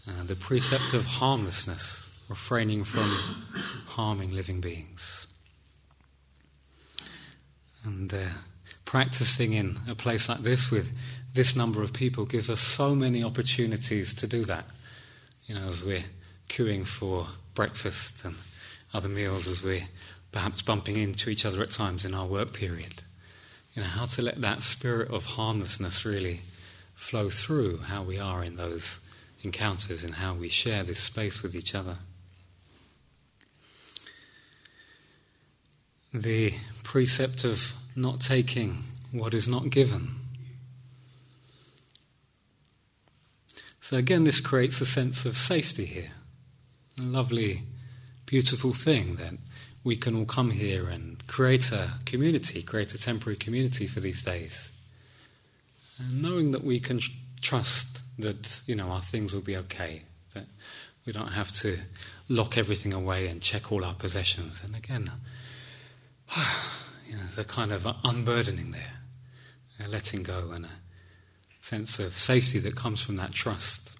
uh, 0.08 0.24
the 0.24 0.34
precept 0.34 0.94
of 0.94 1.04
harmlessness, 1.04 2.10
refraining 2.28 2.84
from 2.84 3.04
harming 3.86 4.34
living 4.34 4.62
beings, 4.62 5.26
and 7.84 8.12
uh, 8.14 8.28
practicing 8.90 9.52
in 9.52 9.78
a 9.88 9.94
place 9.94 10.28
like 10.28 10.40
this 10.40 10.68
with 10.68 10.90
this 11.32 11.54
number 11.54 11.80
of 11.80 11.92
people 11.92 12.24
gives 12.24 12.50
us 12.50 12.60
so 12.60 12.92
many 12.92 13.22
opportunities 13.22 14.12
to 14.12 14.26
do 14.26 14.44
that. 14.44 14.64
You 15.46 15.54
know, 15.54 15.68
as 15.68 15.84
we're 15.84 16.02
queuing 16.48 16.84
for 16.84 17.28
breakfast 17.54 18.24
and 18.24 18.34
other 18.92 19.08
meals 19.08 19.46
as 19.46 19.62
we're 19.62 19.86
perhaps 20.32 20.62
bumping 20.62 20.96
into 20.96 21.30
each 21.30 21.46
other 21.46 21.62
at 21.62 21.70
times 21.70 22.04
in 22.04 22.14
our 22.14 22.26
work 22.26 22.52
period. 22.52 23.04
You 23.74 23.82
know, 23.82 23.88
how 23.88 24.06
to 24.06 24.22
let 24.22 24.40
that 24.40 24.60
spirit 24.60 25.08
of 25.12 25.24
harmlessness 25.24 26.04
really 26.04 26.40
flow 26.96 27.30
through 27.30 27.82
how 27.82 28.02
we 28.02 28.18
are 28.18 28.42
in 28.42 28.56
those 28.56 28.98
encounters 29.44 30.02
and 30.02 30.16
how 30.16 30.34
we 30.34 30.48
share 30.48 30.82
this 30.82 30.98
space 30.98 31.44
with 31.44 31.54
each 31.54 31.76
other. 31.76 31.98
The 36.12 36.54
precept 36.82 37.44
of 37.44 37.72
not 37.96 38.20
taking 38.20 38.78
what 39.12 39.34
is 39.34 39.48
not 39.48 39.70
given. 39.70 40.16
So, 43.80 43.96
again, 43.96 44.24
this 44.24 44.40
creates 44.40 44.80
a 44.80 44.86
sense 44.86 45.24
of 45.24 45.36
safety 45.36 45.84
here 45.84 46.12
a 47.00 47.02
lovely, 47.02 47.62
beautiful 48.26 48.72
thing 48.72 49.16
that 49.16 49.34
we 49.82 49.96
can 49.96 50.14
all 50.14 50.26
come 50.26 50.50
here 50.50 50.88
and 50.88 51.26
create 51.26 51.72
a 51.72 51.92
community, 52.04 52.62
create 52.62 52.92
a 52.92 52.98
temporary 52.98 53.36
community 53.36 53.86
for 53.86 54.00
these 54.00 54.22
days. 54.22 54.72
And 55.98 56.22
knowing 56.22 56.52
that 56.52 56.64
we 56.64 56.80
can 56.80 57.00
trust 57.40 58.00
that, 58.18 58.60
you 58.66 58.74
know, 58.74 58.88
our 58.88 59.00
things 59.00 59.32
will 59.32 59.40
be 59.40 59.56
okay, 59.56 60.02
that 60.34 60.46
we 61.06 61.12
don't 61.12 61.32
have 61.32 61.52
to 61.52 61.78
lock 62.28 62.58
everything 62.58 62.92
away 62.92 63.26
and 63.26 63.40
check 63.40 63.72
all 63.72 63.84
our 63.84 63.94
possessions. 63.94 64.62
And 64.62 64.76
again, 64.76 65.10
you 67.10 67.16
know, 67.16 67.22
there's 67.22 67.38
a 67.38 67.44
kind 67.44 67.72
of 67.72 67.88
unburdening 68.04 68.70
there, 68.70 69.00
a 69.84 69.88
letting 69.88 70.22
go 70.22 70.52
and 70.54 70.64
a 70.64 70.70
sense 71.58 71.98
of 71.98 72.12
safety 72.12 72.60
that 72.60 72.76
comes 72.76 73.02
from 73.02 73.16
that 73.16 73.32
trust. 73.32 73.90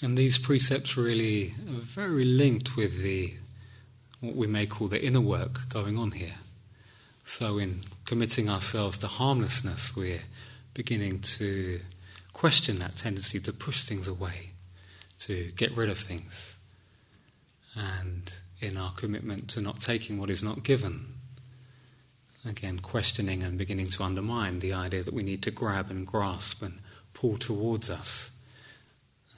And 0.00 0.16
these 0.16 0.38
precepts 0.38 0.96
really 0.96 1.52
are 1.68 1.82
very 1.82 2.24
linked 2.24 2.74
with 2.74 3.02
the 3.02 3.34
what 4.20 4.34
we 4.34 4.46
may 4.46 4.64
call 4.64 4.88
the 4.88 5.04
inner 5.04 5.20
work 5.20 5.68
going 5.68 5.98
on 5.98 6.12
here. 6.12 6.36
So 7.22 7.58
in 7.58 7.80
committing 8.06 8.48
ourselves 8.48 8.96
to 8.98 9.08
harmlessness, 9.08 9.94
we're 9.94 10.22
beginning 10.72 11.20
to 11.20 11.80
question 12.32 12.76
that 12.76 12.96
tendency 12.96 13.40
to 13.40 13.52
push 13.52 13.84
things 13.84 14.08
away, 14.08 14.52
to 15.18 15.52
get 15.54 15.76
rid 15.76 15.90
of 15.90 15.98
things. 15.98 16.56
And 17.76 18.32
in 18.60 18.76
our 18.76 18.92
commitment 18.92 19.48
to 19.50 19.60
not 19.60 19.80
taking 19.80 20.18
what 20.18 20.30
is 20.30 20.42
not 20.42 20.62
given, 20.62 21.14
again, 22.44 22.78
questioning 22.78 23.42
and 23.42 23.58
beginning 23.58 23.86
to 23.88 24.02
undermine 24.02 24.60
the 24.60 24.72
idea 24.72 25.02
that 25.02 25.14
we 25.14 25.22
need 25.22 25.42
to 25.42 25.50
grab 25.50 25.90
and 25.90 26.06
grasp 26.06 26.62
and 26.62 26.80
pull 27.12 27.36
towards 27.36 27.90
us 27.90 28.30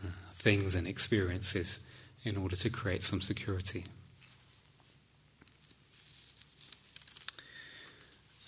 uh, 0.05 0.09
things 0.33 0.75
and 0.75 0.87
experiences 0.87 1.81
in 2.25 2.37
order 2.37 2.57
to 2.57 2.68
create 2.68 3.03
some 3.03 3.20
security. 3.20 3.85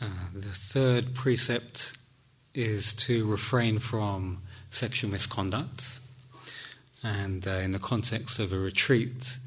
Uh, 0.00 0.06
the 0.34 0.48
third 0.48 1.14
precept 1.14 1.96
is 2.54 2.94
to 2.94 3.26
refrain 3.26 3.78
from 3.78 4.38
sexual 4.70 5.10
misconduct. 5.10 5.98
And 7.02 7.46
uh, 7.46 7.52
in 7.52 7.70
the 7.70 7.78
context 7.78 8.38
of 8.38 8.52
a 8.52 8.58
retreat, 8.58 9.38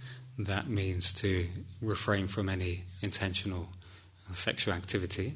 that 0.45 0.67
means 0.67 1.13
to 1.13 1.47
refrain 1.81 2.27
from 2.27 2.49
any 2.49 2.83
intentional 3.01 3.69
sexual 4.33 4.73
activity. 4.73 5.33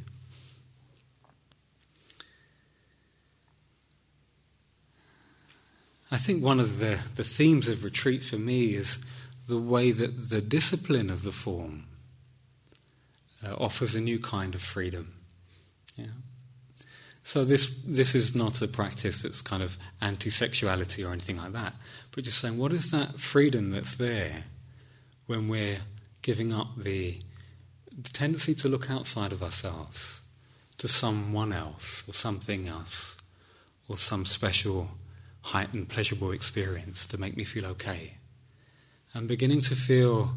I 6.12 6.18
think 6.18 6.44
one 6.44 6.60
of 6.60 6.80
the, 6.80 7.00
the 7.16 7.24
themes 7.24 7.68
of 7.68 7.84
retreat 7.84 8.24
for 8.24 8.38
me 8.38 8.76
is 8.76 9.00
the 9.48 9.58
way 9.58 9.92
that 9.92 10.30
the 10.30 10.42
discipline 10.42 11.10
of 11.10 11.24
the 11.24 11.32
form 11.32 11.88
uh, 13.46 13.54
offers 13.56 13.96
a 13.96 14.02
new 14.02 14.20
kind 14.20 14.56
of 14.56 14.62
freedom. 14.62 15.14
Yeah. 15.96 16.06
So 17.24 17.44
this 17.44 17.82
this 17.84 18.14
is 18.14 18.36
not 18.36 18.62
a 18.62 18.68
practice 18.68 19.24
that's 19.24 19.42
kind 19.42 19.64
of 19.64 19.78
anti-sexuality 20.00 21.04
or 21.04 21.12
anything 21.12 21.38
like 21.38 21.54
that, 21.54 21.74
but 22.12 22.24
just 22.24 22.38
saying 22.38 22.58
what 22.58 22.72
is 22.72 22.92
that 22.92 23.20
freedom 23.20 23.72
that's 23.72 23.96
there 23.96 24.44
when 25.28 25.48
we're 25.48 25.80
giving 26.22 26.54
up 26.54 26.76
the, 26.76 27.20
the 27.98 28.10
tendency 28.10 28.54
to 28.56 28.70
look 28.70 28.90
outside 28.90 29.32
of 29.32 29.42
ourselves 29.44 30.22
to 30.78 30.88
someone 30.88 31.54
else 31.54 32.04
or 32.08 32.14
something 32.14 32.68
else 32.68 33.18
or 33.88 33.98
some 33.98 34.26
special 34.26 34.90
heightened 35.42 35.90
pleasurable 35.90 36.32
experience 36.32 37.06
to 37.06 37.18
make 37.18 37.38
me 37.38 37.44
feel 37.44 37.66
okay. 37.66 38.16
And 39.14 39.28
beginning 39.28 39.62
to 39.62 39.76
feel 39.76 40.32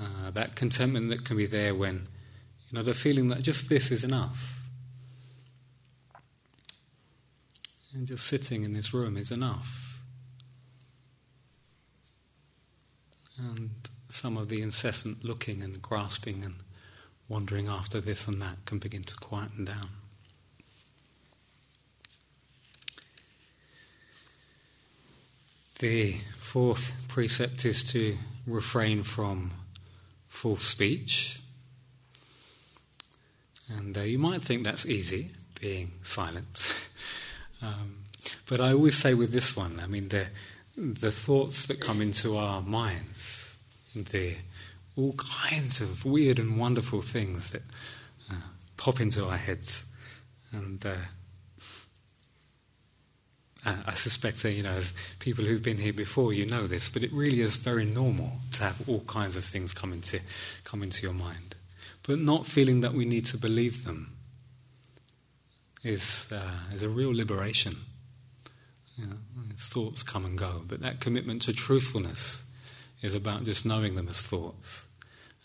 uh, 0.00 0.30
that 0.30 0.54
contentment 0.54 1.10
that 1.10 1.24
can 1.24 1.36
be 1.36 1.46
there 1.46 1.74
when, 1.74 2.06
you 2.70 2.78
know, 2.78 2.82
the 2.82 2.94
feeling 2.94 3.28
that 3.28 3.42
just 3.42 3.68
this 3.68 3.90
is 3.90 4.04
enough. 4.04 4.60
And 7.92 8.06
just 8.06 8.26
sitting 8.26 8.62
in 8.62 8.72
this 8.72 8.94
room 8.94 9.16
is 9.16 9.30
enough. 9.30 10.00
And 13.38 13.70
some 14.16 14.38
of 14.38 14.48
the 14.48 14.62
incessant 14.62 15.22
looking 15.22 15.62
and 15.62 15.82
grasping 15.82 16.42
and 16.42 16.54
wandering 17.28 17.68
after 17.68 18.00
this 18.00 18.26
and 18.26 18.40
that 18.40 18.56
can 18.64 18.78
begin 18.78 19.02
to 19.02 19.14
quieten 19.16 19.66
down. 19.66 19.90
The 25.78 26.14
fourth 26.38 27.06
precept 27.08 27.66
is 27.66 27.84
to 27.92 28.16
refrain 28.46 29.02
from 29.02 29.50
false 30.28 30.64
speech. 30.64 31.40
And 33.68 33.98
uh, 33.98 34.00
you 34.00 34.18
might 34.18 34.40
think 34.40 34.64
that's 34.64 34.86
easy, 34.86 35.28
being 35.60 35.90
silent. 36.00 36.88
um, 37.62 37.96
but 38.48 38.62
I 38.62 38.72
always 38.72 38.96
say 38.96 39.12
with 39.12 39.32
this 39.32 39.54
one, 39.54 39.78
I 39.78 39.86
mean, 39.86 40.08
the, 40.08 40.28
the 40.76 41.10
thoughts 41.10 41.66
that 41.66 41.80
come 41.80 42.00
into 42.00 42.38
our 42.38 42.62
minds 42.62 43.35
there. 44.04 44.36
All 44.96 45.14
kinds 45.14 45.80
of 45.80 46.04
weird 46.04 46.38
and 46.38 46.58
wonderful 46.58 47.02
things 47.02 47.50
that 47.50 47.62
uh, 48.30 48.34
pop 48.76 49.00
into 49.00 49.24
our 49.24 49.36
heads. 49.36 49.84
And 50.52 50.84
uh, 50.86 50.96
I 53.64 53.94
suspect, 53.94 54.44
you 54.44 54.62
know, 54.62 54.70
as 54.70 54.94
people 55.18 55.44
who've 55.44 55.62
been 55.62 55.78
here 55.78 55.92
before, 55.92 56.32
you 56.32 56.46
know 56.46 56.66
this, 56.66 56.88
but 56.88 57.02
it 57.02 57.12
really 57.12 57.40
is 57.40 57.56
very 57.56 57.84
normal 57.84 58.32
to 58.52 58.62
have 58.62 58.88
all 58.88 59.00
kinds 59.00 59.36
of 59.36 59.44
things 59.44 59.74
come 59.74 59.92
into, 59.92 60.20
come 60.64 60.82
into 60.82 61.02
your 61.02 61.12
mind. 61.12 61.56
But 62.04 62.20
not 62.20 62.46
feeling 62.46 62.80
that 62.82 62.94
we 62.94 63.04
need 63.04 63.26
to 63.26 63.36
believe 63.36 63.84
them 63.84 64.16
is, 65.82 66.28
uh, 66.30 66.72
is 66.72 66.82
a 66.82 66.88
real 66.88 67.14
liberation. 67.14 67.74
You 68.96 69.06
know, 69.08 69.16
thoughts 69.56 70.02
come 70.02 70.24
and 70.24 70.38
go, 70.38 70.62
but 70.66 70.80
that 70.80 71.00
commitment 71.00 71.42
to 71.42 71.52
truthfulness 71.52 72.44
is 73.02 73.14
about 73.14 73.44
just 73.44 73.66
knowing 73.66 73.94
them 73.94 74.08
as 74.08 74.22
thoughts 74.22 74.86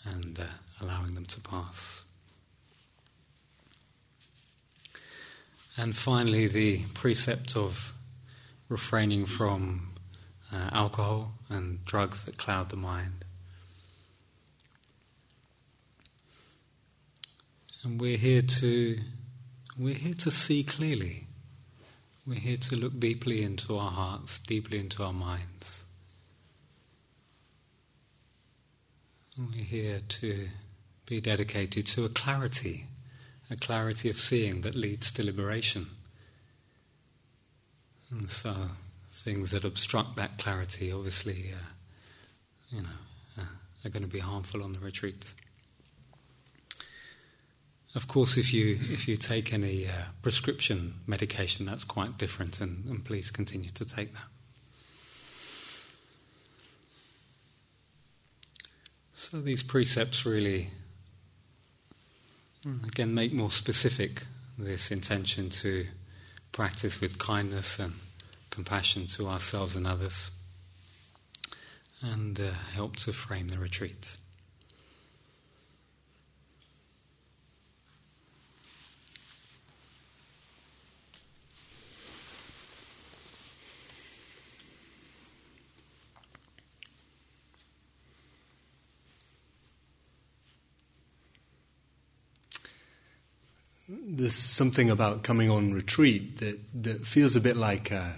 and 0.06 0.40
uh, 0.40 0.44
allowing 0.82 1.16
them 1.16 1.26
to 1.26 1.40
pass. 1.42 2.04
And 5.78 5.96
finally, 5.96 6.48
the 6.48 6.84
precept 6.94 7.56
of 7.56 7.94
refraining 8.68 9.26
from 9.26 9.94
uh, 10.52 10.70
alcohol 10.72 11.34
and 11.50 11.84
drugs 11.86 12.26
that 12.26 12.38
cloud 12.38 12.70
the 12.70 12.76
mind. 12.76 13.26
And 17.84 18.00
we're 18.00 18.18
here 18.18 18.42
to 18.42 19.00
we're 19.78 19.96
here 19.96 20.14
to 20.14 20.32
see 20.32 20.64
clearly. 20.64 21.28
We're 22.28 22.40
here 22.40 22.58
to 22.58 22.76
look 22.76 23.00
deeply 23.00 23.42
into 23.42 23.78
our 23.78 23.90
hearts, 23.90 24.40
deeply 24.40 24.78
into 24.78 25.04
our 25.04 25.14
minds. 25.14 25.81
We're 29.38 29.64
here 29.64 30.00
to 30.08 30.50
be 31.06 31.22
dedicated 31.22 31.88
to 31.88 32.04
a 32.04 32.10
clarity, 32.10 32.88
a 33.50 33.56
clarity 33.56 34.10
of 34.10 34.18
seeing 34.18 34.62
that 34.62 34.76
leads 34.76 35.12
to 35.14 35.26
liberation. 35.26 35.88
And 38.12 38.30
so, 38.30 38.54
things 39.10 39.52
that 39.52 39.64
obstruct 39.64 40.18
that 40.18 40.38
clarity, 40.38 40.92
obviously, 40.92 41.54
uh, 41.54 42.76
you 42.76 42.82
know, 42.82 42.90
uh, 43.40 43.44
are 43.86 43.90
going 43.90 44.04
to 44.04 44.10
be 44.10 44.20
harmful 44.20 44.64
on 44.64 44.74
the 44.74 44.80
retreat. 44.80 45.34
Of 47.96 48.08
course, 48.08 48.36
if 48.38 48.54
you 48.54 48.80
if 48.90 49.08
you 49.08 49.16
take 49.16 49.54
any 49.54 49.88
uh, 49.88 50.12
prescription 50.22 50.96
medication, 51.08 51.66
that's 51.66 51.86
quite 51.86 52.18
different, 52.18 52.60
and, 52.60 52.86
and 52.86 53.04
please 53.04 53.32
continue 53.32 53.70
to 53.72 53.86
take 53.86 54.14
that. 54.14 54.31
So 59.22 59.40
these 59.40 59.62
precepts 59.62 60.26
really, 60.26 60.72
again, 62.66 63.14
make 63.14 63.32
more 63.32 63.52
specific 63.52 64.24
this 64.58 64.90
intention 64.90 65.52
to 65.62 65.86
practice 66.52 67.00
with 67.00 67.20
kindness 67.20 67.78
and 67.78 67.94
compassion 68.50 69.06
to 69.06 69.28
ourselves 69.28 69.76
and 69.76 69.86
others, 69.86 70.32
and 72.02 72.40
uh, 72.40 72.50
help 72.74 72.96
to 72.98 73.14
frame 73.14 73.50
the 73.50 73.60
retreat. 73.60 74.18
There's 93.92 94.36
something 94.36 94.90
about 94.90 95.24
coming 95.24 95.50
on 95.50 95.74
retreat 95.74 96.38
that, 96.38 96.60
that 96.84 97.06
feels 97.06 97.36
a 97.36 97.42
bit 97.42 97.58
like 97.58 97.92
a, 97.92 98.16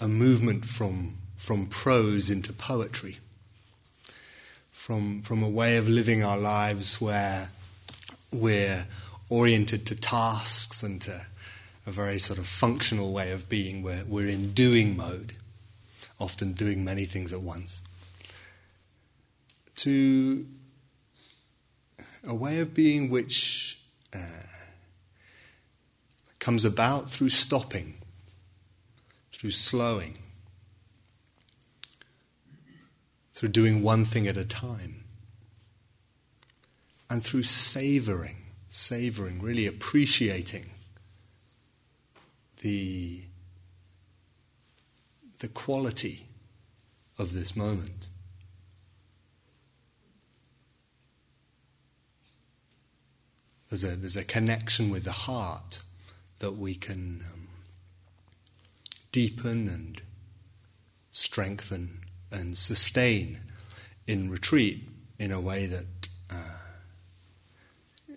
a 0.00 0.08
movement 0.08 0.64
from 0.64 1.14
from 1.42 1.66
prose 1.66 2.30
into 2.30 2.52
poetry, 2.52 3.18
from, 4.70 5.20
from 5.22 5.42
a 5.42 5.48
way 5.48 5.76
of 5.76 5.88
living 5.88 6.22
our 6.22 6.38
lives 6.38 7.00
where 7.00 7.48
we're 8.32 8.86
oriented 9.28 9.84
to 9.84 9.96
tasks 9.96 10.84
and 10.84 11.02
to 11.02 11.26
a 11.84 11.90
very 11.90 12.20
sort 12.20 12.38
of 12.38 12.46
functional 12.46 13.12
way 13.12 13.32
of 13.32 13.48
being 13.48 13.82
where 13.82 14.04
we're 14.06 14.28
in 14.28 14.52
doing 14.52 14.96
mode, 14.96 15.32
often 16.20 16.52
doing 16.52 16.84
many 16.84 17.06
things 17.06 17.32
at 17.32 17.40
once, 17.40 17.82
to 19.74 20.46
a 22.24 22.36
way 22.36 22.60
of 22.60 22.72
being 22.72 23.10
which 23.10 23.80
uh, 24.14 24.18
comes 26.42 26.64
about 26.64 27.08
through 27.08 27.28
stopping, 27.28 27.94
through 29.30 29.52
slowing, 29.52 30.18
through 33.32 33.48
doing 33.48 33.80
one 33.80 34.04
thing 34.04 34.26
at 34.26 34.36
a 34.36 34.44
time, 34.44 35.04
and 37.08 37.22
through 37.22 37.44
savoring, 37.44 38.34
savoring, 38.68 39.40
really 39.40 39.68
appreciating 39.68 40.68
the, 42.60 43.22
the 45.38 45.46
quality 45.46 46.26
of 47.20 47.34
this 47.34 47.54
moment. 47.54 48.08
There's 53.68 53.84
a, 53.84 53.94
there's 53.94 54.16
a 54.16 54.24
connection 54.24 54.90
with 54.90 55.04
the 55.04 55.12
heart 55.12 55.78
that 56.42 56.58
we 56.58 56.74
can 56.74 57.24
um, 57.32 57.48
deepen 59.12 59.68
and 59.68 60.02
strengthen 61.10 62.00
and 62.30 62.58
sustain 62.58 63.38
in 64.06 64.28
retreat 64.28 64.88
in 65.18 65.30
a 65.30 65.40
way 65.40 65.66
that 65.66 66.08
uh, 66.28 68.14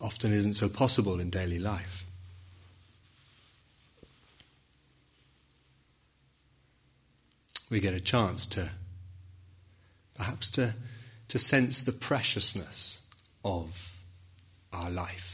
often 0.00 0.30
isn't 0.30 0.52
so 0.52 0.68
possible 0.68 1.18
in 1.18 1.30
daily 1.30 1.58
life. 1.58 2.04
we 7.70 7.80
get 7.80 7.92
a 7.92 8.00
chance 8.00 8.46
to 8.46 8.70
perhaps 10.14 10.48
to, 10.48 10.74
to 11.26 11.40
sense 11.40 11.82
the 11.82 11.90
preciousness 11.90 13.08
of 13.44 14.04
our 14.72 14.90
life 14.90 15.33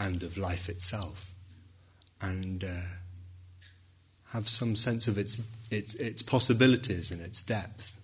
and 0.00 0.24
of 0.24 0.36
life 0.36 0.68
itself 0.68 1.32
and 2.20 2.64
uh, 2.64 2.88
have 4.30 4.48
some 4.48 4.74
sense 4.74 5.06
of 5.06 5.16
its, 5.16 5.42
its, 5.70 5.94
its 5.94 6.22
possibilities 6.22 7.12
and 7.12 7.20
its 7.20 7.42
depth. 7.42 7.96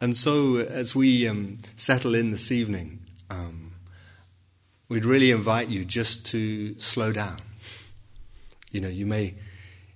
And 0.00 0.14
so, 0.14 0.58
as 0.58 0.94
we 0.94 1.26
um, 1.26 1.58
settle 1.76 2.14
in 2.14 2.30
this 2.30 2.52
evening, 2.52 3.00
um, 3.30 3.72
we'd 4.88 5.04
really 5.04 5.30
invite 5.30 5.68
you 5.68 5.84
just 5.84 6.26
to 6.26 6.78
slow 6.78 7.12
down 7.12 7.38
you 8.74 8.80
know, 8.80 8.88
you 8.88 9.06
may, 9.06 9.34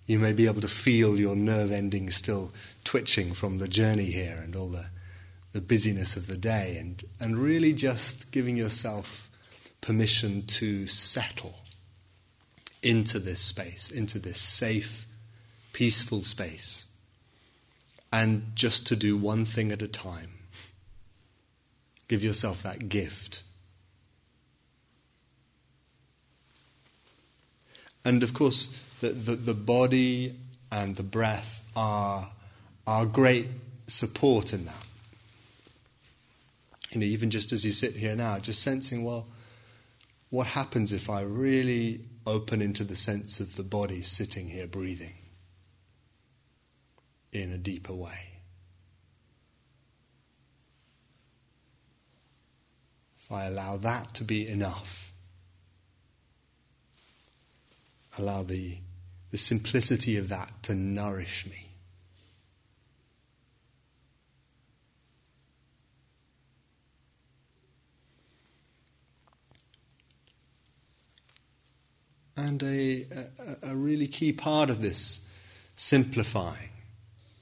you 0.07 0.21
may 0.21 0.33
be 0.33 0.47
able 0.47 0.61
to 0.61 0.69
feel 0.69 1.19
your 1.19 1.35
nerve 1.35 1.73
endings 1.73 2.15
still 2.15 2.53
twitching 2.85 3.35
from 3.35 3.59
the 3.59 3.67
journey 3.67 4.05
here 4.05 4.41
and 4.43 4.55
all 4.55 4.69
the, 4.69 4.87
the 5.53 5.61
busyness 5.61 6.17
of 6.17 6.27
the 6.27 6.37
day, 6.37 6.77
and, 6.79 7.05
and 7.21 7.39
really 7.39 7.73
just 7.73 8.31
giving 8.31 8.57
yourself 8.57 9.31
permission 9.81 10.45
to 10.47 10.87
settle 10.87 11.61
into 12.83 13.19
this 13.19 13.41
space, 13.41 13.91
into 13.91 14.19
this 14.19 14.41
safe, 14.41 15.07
peaceful 15.73 16.23
space, 16.23 16.87
and 18.13 18.53
just 18.55 18.87
to 18.87 18.97
do 18.97 19.17
one 19.17 19.45
thing 19.45 19.73
at 19.73 19.83
a 19.83 19.89
time. 19.89 20.31
Give 22.09 22.23
yourself 22.23 22.63
that 22.63 22.89
gift 22.89 23.43
And 28.09 28.23
of 28.23 28.33
course, 28.33 28.81
the, 29.01 29.11
the, 29.11 29.37
the 29.37 29.53
body 29.53 30.35
and 30.73 30.97
the 30.97 31.03
breath 31.03 31.63
are, 31.77 32.31
are 32.87 33.05
great 33.05 33.49
support 33.87 34.55
in 34.55 34.65
that. 34.65 34.88
You 36.91 37.01
know, 37.01 37.07
even 37.07 37.31
just 37.31 37.53
as 37.53 37.65
you 37.65 37.73
sit 37.73 37.97
here 37.97 38.17
now, 38.17 38.39
just 38.39 38.63
sensing, 38.63 39.05
well, 39.05 39.29
what 40.31 40.49
happens 40.49 40.93
if 40.93 41.11
I 41.11 41.23
really 41.23 42.01
open 42.27 42.63
into 42.63 42.85
the 42.85 42.97
sense 42.97 43.41
of 43.41 43.57
the 43.57 43.63
body 43.63 44.03
sitting 44.03 44.49
here 44.49 44.67
breathing 44.67 45.17
in 47.33 47.53
a 47.53 47.59
deeper 47.59 47.95
way? 47.95 48.41
If 53.21 53.33
I 53.33 53.45
allow 53.45 53.77
that 53.77 54.15
to 54.15 54.25
be 54.25 54.49
enough 54.49 55.09
allow 58.19 58.43
the, 58.43 58.79
the 59.31 59.39
simplicity 59.39 60.17
of 60.17 60.29
that 60.29 60.53
to 60.65 60.75
nourish 60.75 61.47
me. 61.47 61.68
And 72.39 72.63
a, 72.63 73.05
a, 73.65 73.73
a, 73.73 73.75
really 73.75 74.07
key 74.07 74.33
part 74.33 74.71
of 74.71 74.81
this 74.81 75.29
simplifying, 75.75 76.71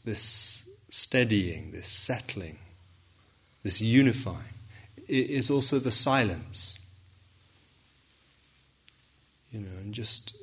this 0.06 0.66
steadying, 0.88 1.72
this 1.72 1.86
settling, 1.86 2.56
this 3.62 3.82
unifying, 3.82 4.54
is 5.06 5.50
also 5.50 5.78
the 5.78 5.90
silence. 5.90 6.78
You 9.52 9.60
know, 9.60 9.76
and 9.82 9.92
just 9.92 10.34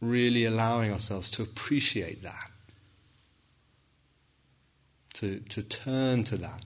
really 0.00 0.44
allowing 0.44 0.92
ourselves 0.92 1.28
to 1.32 1.42
appreciate 1.42 2.22
that, 2.22 2.52
to, 5.14 5.40
to 5.40 5.60
turn 5.60 6.22
to 6.22 6.36
that, 6.36 6.62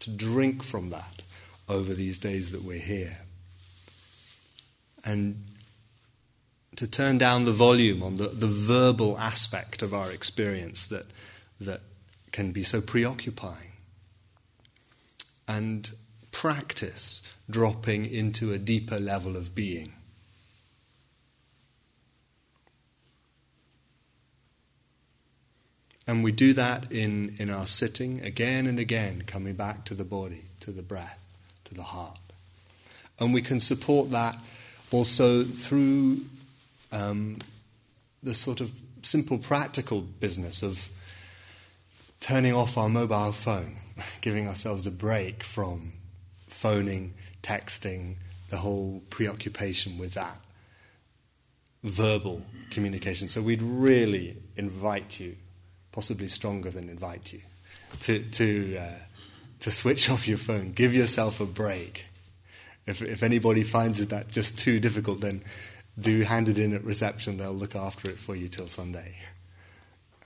to 0.00 0.10
drink 0.10 0.62
from 0.62 0.90
that 0.90 1.22
over 1.66 1.94
these 1.94 2.18
days 2.18 2.52
that 2.52 2.62
we're 2.62 2.78
here. 2.78 3.20
And 5.02 5.44
to 6.78 6.86
turn 6.86 7.18
down 7.18 7.44
the 7.44 7.50
volume 7.50 8.04
on 8.04 8.18
the, 8.18 8.28
the 8.28 8.46
verbal 8.46 9.18
aspect 9.18 9.82
of 9.82 9.92
our 9.92 10.12
experience 10.12 10.86
that, 10.86 11.06
that 11.60 11.80
can 12.30 12.52
be 12.52 12.62
so 12.62 12.80
preoccupying. 12.80 13.72
And 15.48 15.90
practice 16.30 17.20
dropping 17.50 18.06
into 18.06 18.52
a 18.52 18.58
deeper 18.58 19.00
level 19.00 19.36
of 19.36 19.56
being. 19.56 19.92
And 26.06 26.22
we 26.22 26.30
do 26.30 26.52
that 26.52 26.92
in, 26.92 27.34
in 27.40 27.50
our 27.50 27.66
sitting 27.66 28.20
again 28.20 28.68
and 28.68 28.78
again, 28.78 29.24
coming 29.26 29.54
back 29.54 29.84
to 29.86 29.94
the 29.94 30.04
body, 30.04 30.44
to 30.60 30.70
the 30.70 30.82
breath, 30.82 31.18
to 31.64 31.74
the 31.74 31.82
heart. 31.82 32.20
And 33.18 33.34
we 33.34 33.42
can 33.42 33.58
support 33.58 34.12
that 34.12 34.36
also 34.92 35.42
through 35.42 36.20
um, 36.92 37.38
the 38.22 38.34
sort 38.34 38.60
of 38.60 38.80
simple 39.02 39.38
practical 39.38 40.00
business 40.00 40.62
of 40.62 40.88
turning 42.20 42.54
off 42.54 42.76
our 42.76 42.88
mobile 42.88 43.32
phone, 43.32 43.76
giving 44.20 44.48
ourselves 44.48 44.86
a 44.86 44.90
break 44.90 45.42
from 45.42 45.92
phoning, 46.48 47.14
texting, 47.42 48.16
the 48.50 48.56
whole 48.58 49.02
preoccupation 49.10 49.98
with 49.98 50.14
that 50.14 50.38
verbal 51.84 52.42
communication. 52.70 53.28
So 53.28 53.42
we'd 53.42 53.62
really 53.62 54.36
invite 54.56 55.20
you 55.20 55.36
possibly 55.92 56.28
stronger 56.28 56.70
than 56.70 56.88
invite 56.88 57.32
you, 57.32 57.40
to, 58.00 58.22
to, 58.22 58.76
uh, 58.78 58.98
to 59.60 59.70
switch 59.70 60.10
off 60.12 60.28
your 60.28 60.38
phone. 60.38 60.72
Give 60.72 60.94
yourself 60.94 61.40
a 61.40 61.46
break. 61.46 62.06
If, 62.86 63.02
if 63.02 63.22
anybody 63.22 63.64
finds 63.64 64.04
that 64.06 64.28
just 64.28 64.58
too 64.58 64.80
difficult, 64.80 65.20
then 65.20 65.42
do 66.00 66.22
hand 66.22 66.48
it 66.48 66.58
in 66.58 66.74
at 66.74 66.84
reception. 66.84 67.36
They'll 67.36 67.52
look 67.52 67.74
after 67.74 68.08
it 68.08 68.18
for 68.18 68.36
you 68.36 68.48
till 68.48 68.68
Sunday. 68.68 69.16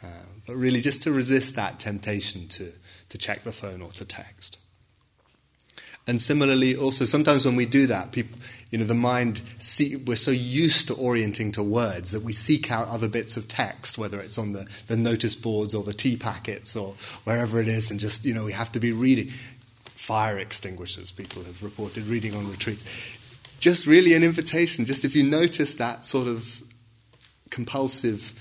Uh, 0.02 0.08
but 0.46 0.56
really, 0.56 0.80
just 0.80 1.02
to 1.02 1.12
resist 1.12 1.54
that 1.54 1.78
temptation 1.78 2.48
to, 2.48 2.72
to 3.08 3.18
check 3.18 3.44
the 3.44 3.52
phone 3.52 3.80
or 3.80 3.90
to 3.92 4.04
text. 4.04 4.58
And 6.06 6.20
similarly, 6.20 6.74
also 6.76 7.04
sometimes 7.04 7.46
when 7.46 7.54
we 7.54 7.64
do 7.64 7.86
that, 7.86 8.10
people, 8.10 8.36
you 8.70 8.78
know, 8.78 8.84
the 8.84 8.94
mind 8.94 9.40
see, 9.58 9.94
we're 9.94 10.16
so 10.16 10.32
used 10.32 10.88
to 10.88 10.94
orienting 10.94 11.52
to 11.52 11.62
words 11.62 12.10
that 12.10 12.22
we 12.22 12.32
seek 12.32 12.72
out 12.72 12.88
other 12.88 13.06
bits 13.06 13.36
of 13.36 13.46
text, 13.46 13.98
whether 13.98 14.18
it's 14.18 14.36
on 14.36 14.52
the, 14.52 14.68
the 14.88 14.96
notice 14.96 15.36
boards 15.36 15.74
or 15.74 15.84
the 15.84 15.94
tea 15.94 16.16
packets 16.16 16.74
or 16.74 16.94
wherever 17.22 17.60
it 17.60 17.68
is, 17.68 17.92
and 17.92 18.00
just 18.00 18.24
you 18.24 18.34
know 18.34 18.44
we 18.44 18.52
have 18.52 18.70
to 18.70 18.80
be 18.80 18.90
reading. 18.90 19.30
Fire 19.94 20.40
extinguishers, 20.40 21.12
people 21.12 21.44
have 21.44 21.62
reported 21.62 22.08
reading 22.08 22.34
on 22.34 22.50
retreats. 22.50 22.84
Just 23.62 23.86
really 23.86 24.12
an 24.12 24.24
invitation. 24.24 24.84
Just 24.84 25.04
if 25.04 25.14
you 25.14 25.22
notice 25.22 25.74
that 25.74 26.04
sort 26.04 26.26
of 26.26 26.64
compulsive 27.48 28.34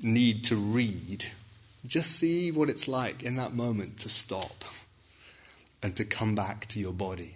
need 0.00 0.44
to 0.44 0.54
read, 0.54 1.24
just 1.84 2.12
see 2.12 2.52
what 2.52 2.70
it's 2.70 2.86
like 2.86 3.24
in 3.24 3.34
that 3.34 3.52
moment 3.52 3.98
to 3.98 4.08
stop 4.08 4.62
and 5.82 5.96
to 5.96 6.04
come 6.04 6.36
back 6.36 6.66
to 6.66 6.78
your 6.78 6.92
body 6.92 7.34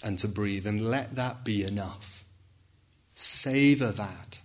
and 0.00 0.16
to 0.20 0.28
breathe 0.28 0.64
and 0.64 0.88
let 0.88 1.16
that 1.16 1.42
be 1.42 1.64
enough. 1.64 2.24
Savor 3.16 3.90
that. 3.90 4.42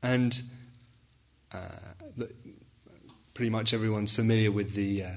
And 0.00 0.42
uh, 1.52 1.58
the, 2.16 2.30
pretty 3.32 3.50
much 3.50 3.74
everyone's 3.74 4.14
familiar 4.14 4.52
with 4.52 4.74
the, 4.74 5.02
uh, 5.02 5.10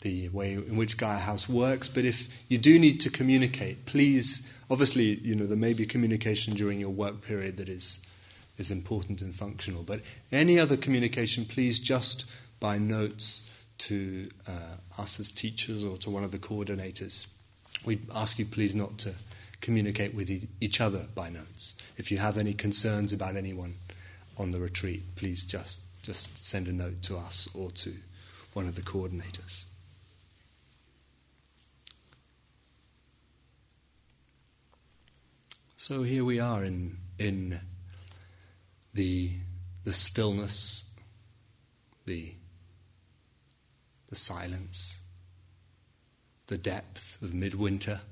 the 0.00 0.28
way 0.30 0.52
in 0.52 0.76
which 0.76 0.96
Gaia 0.96 1.18
House 1.18 1.48
works, 1.48 1.88
but 1.88 2.04
if 2.04 2.44
you 2.48 2.58
do 2.58 2.78
need 2.78 3.00
to 3.00 3.10
communicate, 3.10 3.84
please, 3.84 4.50
obviously, 4.70 5.18
you 5.20 5.34
know, 5.34 5.46
there 5.46 5.56
may 5.56 5.74
be 5.74 5.84
communication 5.84 6.54
during 6.54 6.80
your 6.80 6.90
work 6.90 7.20
period 7.20 7.58
that 7.58 7.68
is, 7.68 8.00
is 8.56 8.70
important 8.70 9.20
and 9.20 9.34
functional, 9.34 9.82
but 9.82 10.00
any 10.32 10.58
other 10.58 10.76
communication, 10.76 11.44
please 11.44 11.78
just 11.78 12.24
by 12.60 12.78
notes 12.78 13.42
to 13.78 14.28
uh, 14.46 14.76
us 14.98 15.20
as 15.20 15.30
teachers 15.30 15.84
or 15.84 15.96
to 15.98 16.10
one 16.10 16.24
of 16.24 16.32
the 16.32 16.38
coordinators. 16.38 17.26
We 17.84 18.00
ask 18.14 18.38
you 18.38 18.44
please 18.44 18.74
not 18.74 18.98
to 18.98 19.14
communicate 19.60 20.14
with 20.14 20.30
each 20.60 20.80
other 20.80 21.06
by 21.14 21.28
notes. 21.28 21.74
If 21.96 22.10
you 22.10 22.18
have 22.18 22.38
any 22.38 22.54
concerns 22.54 23.12
about 23.12 23.36
anyone 23.36 23.74
on 24.38 24.50
the 24.50 24.60
retreat, 24.60 25.02
please 25.16 25.44
just, 25.44 25.82
just 26.02 26.38
send 26.38 26.68
a 26.68 26.72
note 26.72 27.02
to 27.02 27.18
us 27.18 27.48
or 27.54 27.70
to 27.72 27.94
one 28.54 28.66
of 28.66 28.74
the 28.74 28.82
coordinators. 28.82 29.64
So 35.80 36.02
here 36.02 36.26
we 36.26 36.38
are 36.38 36.62
in, 36.62 36.98
in 37.18 37.58
the, 38.92 39.30
the 39.84 39.94
stillness, 39.94 40.94
the, 42.04 42.34
the 44.10 44.14
silence, 44.14 45.00
the 46.48 46.58
depth 46.58 47.22
of 47.22 47.32
midwinter. 47.32 48.02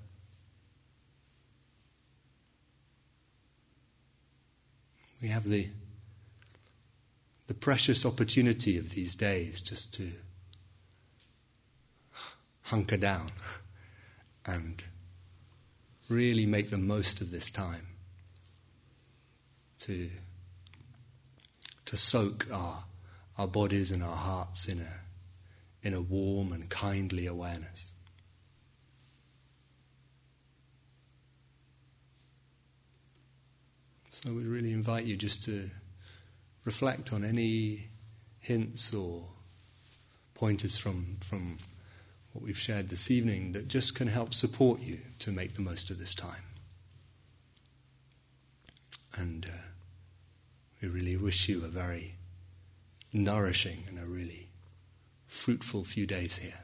We 5.21 5.29
have 5.29 5.47
the 5.47 5.69
the 7.49 7.55
precious 7.55 8.07
opportunity 8.07 8.79
of 8.79 8.95
these 8.95 9.15
days 9.15 9.61
just 9.61 9.93
to 9.95 10.13
hunker 12.63 12.97
down 12.97 13.31
and 14.47 14.85
really 16.09 16.47
make 16.47 16.71
the 16.71 16.79
most 16.79 17.21
of 17.21 17.31
this 17.31 17.51
time 17.51 17.87
to, 19.81 20.11
to 21.85 21.97
soak 21.97 22.47
our, 22.53 22.85
our 23.37 23.47
bodies 23.47 23.91
and 23.91 24.03
our 24.03 24.17
hearts 24.17 24.69
in 24.69 24.81
a, 24.81 25.87
in 25.87 25.95
a 25.95 26.01
warm 26.01 26.53
and 26.53 26.69
kindly 26.71 27.27
awareness. 27.27 27.93
So 34.11 34.33
we 34.33 34.43
really 34.43 34.73
invite 34.73 35.05
you 35.05 35.17
just 35.17 35.45
to 35.45 35.71
reflect 36.65 37.13
on 37.13 37.25
any 37.25 37.89
hints 38.41 38.93
or 38.93 39.23
pointers 40.35 40.77
from, 40.77 41.19
from 41.21 41.59
what 42.39 42.47
we've 42.47 42.57
shared 42.57 42.89
this 42.89 43.11
evening 43.11 43.51
that 43.51 43.67
just 43.67 43.97
can 43.97 44.07
help 44.07 44.33
support 44.33 44.81
you 44.81 45.01
to 45.19 45.33
make 45.33 45.55
the 45.55 45.61
most 45.61 45.91
of 45.91 45.99
this 45.99 46.15
time. 46.15 46.45
And 49.17 49.45
uh, 49.45 49.63
we 50.81 50.87
really 50.87 51.17
wish 51.17 51.49
you 51.49 51.65
a 51.65 51.69
very 51.69 52.15
nourishing 53.13 53.79
and 53.89 53.99
a 53.99 54.07
really 54.07 54.51
fruitful 55.27 55.83
few 55.83 56.07
days 56.07 56.37
here. 56.37 56.61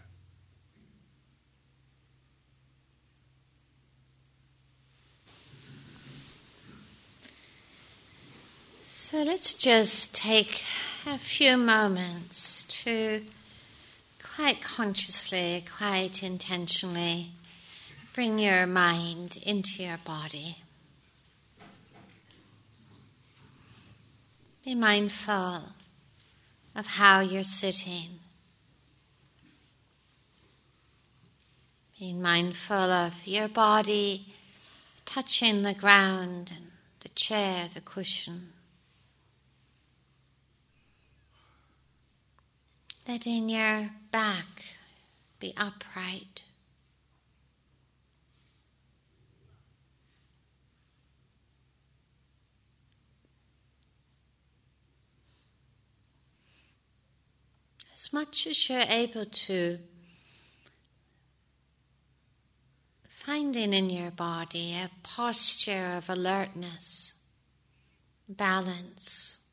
So 8.85 9.25
let's 9.25 9.55
just 9.55 10.14
take 10.14 10.62
a 11.05 11.18
few 11.18 11.57
moments 11.57 12.62
to 12.62 13.22
quite 14.35 14.61
consciously, 14.61 15.64
quite 15.76 16.22
intentionally 16.22 17.30
bring 18.14 18.39
your 18.39 18.66
mind 18.66 19.37
into 19.45 19.82
your 19.82 19.99
body. 19.99 20.59
Be 24.64 24.74
mindful 24.74 25.62
of 26.74 26.87
how 26.87 27.20
you're 27.20 27.45
sitting. 27.45 28.20
Being 31.99 32.20
mindful 32.20 32.76
of 32.76 33.14
your 33.24 33.49
body 33.49 34.26
touching 35.05 35.62
the 35.62 35.74
ground 35.74 36.53
and 36.57 36.70
the 37.01 37.09
chair, 37.11 37.66
the 37.72 37.80
cushion. 37.80 38.53
Letting 43.07 43.51
your 43.51 43.91
back 44.11 44.65
be 45.39 45.53
upright. 45.57 46.43
As 57.93 58.13
much 58.13 58.47
as 58.47 58.69
you're 58.69 58.81
able 58.89 59.25
to, 59.25 59.79
finding 63.09 63.73
in 63.73 63.89
your 63.89 64.11
body 64.11 64.75
a 64.75 64.91
posture 65.03 65.95
of 65.97 66.11
alertness, 66.11 67.15
balance 68.29 69.44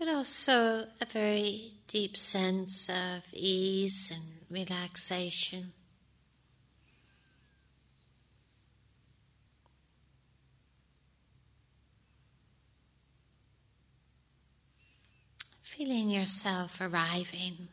but 0.00 0.08
also 0.08 0.86
a 0.98 1.04
very 1.12 1.74
deep 1.86 2.16
sense 2.16 2.88
of 2.88 3.22
ease 3.34 4.10
and 4.10 4.22
relaxation. 4.48 5.72
Feeling 15.62 16.08
yourself 16.08 16.80
arriving, 16.80 17.68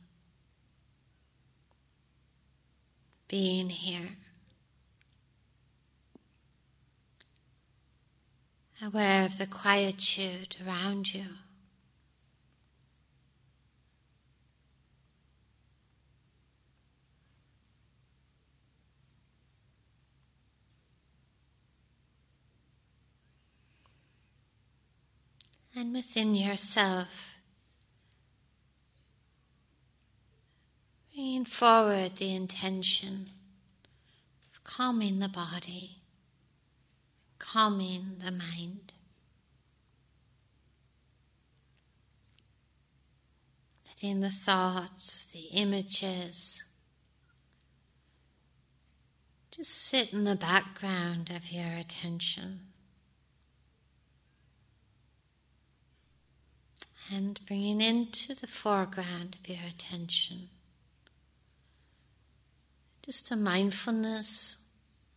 being 3.29 3.69
here, 3.69 4.17
aware 8.83 9.25
of 9.25 9.37
the 9.37 9.47
quietude 9.47 10.57
around 10.65 11.13
you. 11.13 11.23
And 25.77 25.93
within 25.93 26.33
yourself. 26.33 27.35
Bringing 31.13 31.45
forward 31.45 32.15
the 32.15 32.35
intention 32.35 33.29
of 34.51 34.63
calming 34.63 35.19
the 35.19 35.29
body, 35.29 35.97
calming 37.37 38.15
the 38.25 38.31
mind. 38.31 38.93
Letting 43.87 44.21
the 44.21 44.31
thoughts, 44.31 45.25
the 45.25 45.45
images, 45.51 46.63
just 49.51 49.73
sit 49.73 50.11
in 50.11 50.23
the 50.23 50.35
background 50.35 51.29
of 51.29 51.51
your 51.51 51.73
attention. 51.79 52.66
and 57.13 57.39
bringing 57.47 57.81
into 57.81 58.35
the 58.35 58.47
foreground 58.47 59.37
of 59.39 59.49
your 59.49 59.65
attention 59.67 60.49
just 63.07 63.31
a 63.31 63.37
mindfulness 63.37 64.57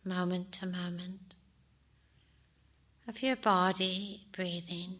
moment 0.05 0.53
to 0.53 0.65
moment 0.65 1.35
of 3.05 3.21
your 3.21 3.35
body 3.35 4.21
breathing. 4.31 4.95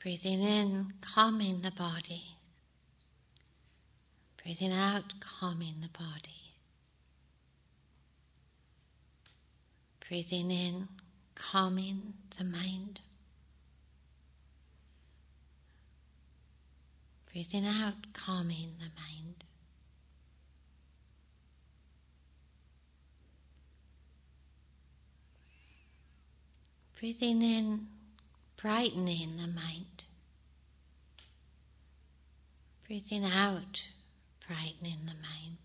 Breathing 0.00 0.40
in, 0.40 0.92
calming 1.00 1.62
the 1.62 1.72
body. 1.72 2.36
Breathing 4.42 4.72
out, 4.72 5.14
calming 5.20 5.74
the 5.82 5.88
body. 5.88 6.54
Breathing 10.08 10.50
in, 10.50 10.88
calming 11.34 12.14
the 12.38 12.44
mind. 12.44 13.02
Breathing 17.32 17.66
out, 17.66 18.12
calming 18.12 18.70
the 18.78 18.90
mind. 19.00 19.44
Breathing 26.98 27.42
in, 27.42 27.86
brightening 28.56 29.36
the 29.36 29.46
mind. 29.46 30.04
Breathing 32.86 33.24
out, 33.24 33.88
brightening 34.50 35.06
the 35.06 35.14
mind. 35.22 35.59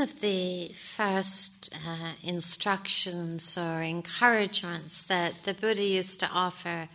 One 0.00 0.08
of 0.08 0.20
the 0.22 0.68
first 0.68 1.74
uh, 1.86 2.12
instructions 2.22 3.58
or 3.58 3.82
encouragements 3.82 5.02
that 5.02 5.44
the 5.44 5.52
Buddha 5.52 5.82
used 5.84 6.20
to 6.20 6.30
offer 6.32 6.88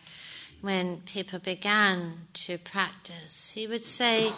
when 0.62 1.02
people 1.02 1.38
began 1.38 2.26
to 2.34 2.58
practice, 2.58 3.52
he 3.52 3.68
would 3.68 3.86
say 3.86 4.34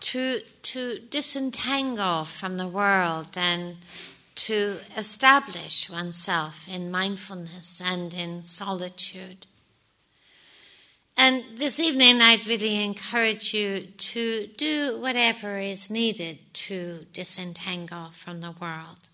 to, 0.00 0.40
to 0.40 0.98
disentangle 1.08 2.24
from 2.24 2.56
the 2.56 2.66
world 2.66 3.36
and 3.36 3.76
to 4.34 4.78
establish 4.96 5.88
oneself 5.88 6.66
in 6.66 6.90
mindfulness 6.90 7.80
and 7.80 8.12
in 8.12 8.42
solitude. 8.42 9.46
And 11.22 11.44
this 11.58 11.78
evening, 11.78 12.22
I'd 12.22 12.46
really 12.46 12.82
encourage 12.82 13.52
you 13.52 13.80
to 13.80 14.46
do 14.56 14.98
whatever 15.02 15.58
is 15.58 15.90
needed 15.90 16.38
to 16.54 17.04
disentangle 17.12 18.08
from 18.14 18.40
the 18.40 18.52
world. 18.52 19.10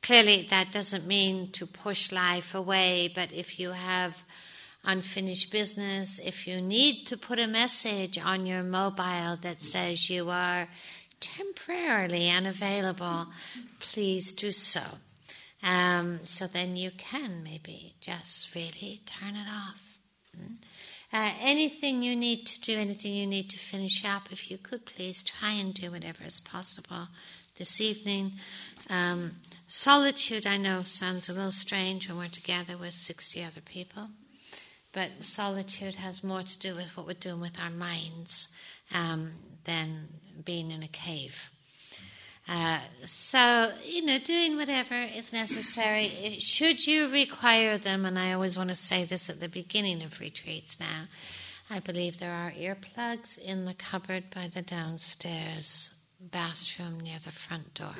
Clearly, 0.00 0.46
that 0.48 0.72
doesn't 0.72 1.06
mean 1.06 1.50
to 1.52 1.66
push 1.66 2.10
life 2.10 2.54
away, 2.54 3.12
but 3.14 3.30
if 3.30 3.60
you 3.60 3.72
have 3.72 4.24
unfinished 4.84 5.52
business, 5.52 6.18
if 6.18 6.46
you 6.46 6.62
need 6.62 7.06
to 7.08 7.18
put 7.18 7.38
a 7.38 7.46
message 7.46 8.18
on 8.18 8.46
your 8.46 8.62
mobile 8.62 9.36
that 9.42 9.60
says 9.60 10.08
you 10.08 10.30
are 10.30 10.66
temporarily 11.20 12.30
unavailable, 12.30 13.26
please 13.80 14.32
do 14.32 14.50
so. 14.50 14.80
Um, 15.62 16.20
so 16.24 16.46
then 16.46 16.76
you 16.76 16.90
can 16.96 17.42
maybe 17.44 17.96
just 18.00 18.54
really 18.54 19.02
turn 19.04 19.36
it 19.36 19.46
off. 19.46 19.98
Mm? 20.40 20.56
Uh, 21.14 21.30
anything 21.40 22.02
you 22.02 22.16
need 22.16 22.44
to 22.44 22.60
do, 22.60 22.76
anything 22.76 23.14
you 23.14 23.24
need 23.24 23.48
to 23.48 23.56
finish 23.56 24.04
up, 24.04 24.32
if 24.32 24.50
you 24.50 24.58
could 24.58 24.84
please 24.84 25.22
try 25.22 25.52
and 25.52 25.72
do 25.72 25.92
whatever 25.92 26.24
is 26.24 26.40
possible 26.40 27.06
this 27.56 27.80
evening. 27.80 28.32
Um, 28.90 29.36
solitude, 29.68 30.44
I 30.44 30.56
know, 30.56 30.82
sounds 30.82 31.28
a 31.28 31.32
little 31.32 31.52
strange 31.52 32.08
when 32.08 32.18
we're 32.18 32.26
together 32.26 32.76
with 32.76 32.94
60 32.94 33.44
other 33.44 33.60
people, 33.60 34.08
but 34.92 35.10
solitude 35.20 35.94
has 35.94 36.24
more 36.24 36.42
to 36.42 36.58
do 36.58 36.74
with 36.74 36.96
what 36.96 37.06
we're 37.06 37.12
doing 37.12 37.40
with 37.40 37.60
our 37.60 37.70
minds 37.70 38.48
um, 38.92 39.34
than 39.66 40.08
being 40.44 40.72
in 40.72 40.82
a 40.82 40.88
cave. 40.88 41.48
Uh, 42.46 42.80
so, 43.04 43.72
you 43.84 44.04
know, 44.04 44.18
doing 44.18 44.56
whatever 44.56 44.94
is 44.94 45.32
necessary. 45.32 46.36
Should 46.40 46.86
you 46.86 47.10
require 47.10 47.78
them, 47.78 48.04
and 48.04 48.18
I 48.18 48.32
always 48.32 48.56
want 48.56 48.68
to 48.68 48.74
say 48.74 49.04
this 49.04 49.30
at 49.30 49.40
the 49.40 49.48
beginning 49.48 50.02
of 50.02 50.20
retreats 50.20 50.78
now, 50.78 51.08
I 51.70 51.80
believe 51.80 52.18
there 52.18 52.34
are 52.34 52.52
earplugs 52.52 53.38
in 53.38 53.64
the 53.64 53.72
cupboard 53.72 54.24
by 54.34 54.48
the 54.48 54.60
downstairs 54.60 55.94
bathroom 56.20 57.00
near 57.00 57.18
the 57.18 57.32
front 57.32 57.72
door. 57.74 57.94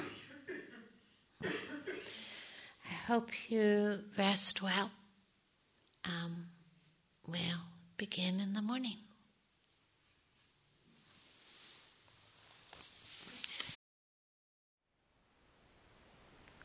I 1.42 2.94
hope 3.06 3.30
you 3.48 4.00
rest 4.18 4.62
well. 4.62 4.90
Um, 6.04 6.48
we'll 7.26 7.64
begin 7.96 8.40
in 8.40 8.52
the 8.52 8.60
morning. 8.60 8.98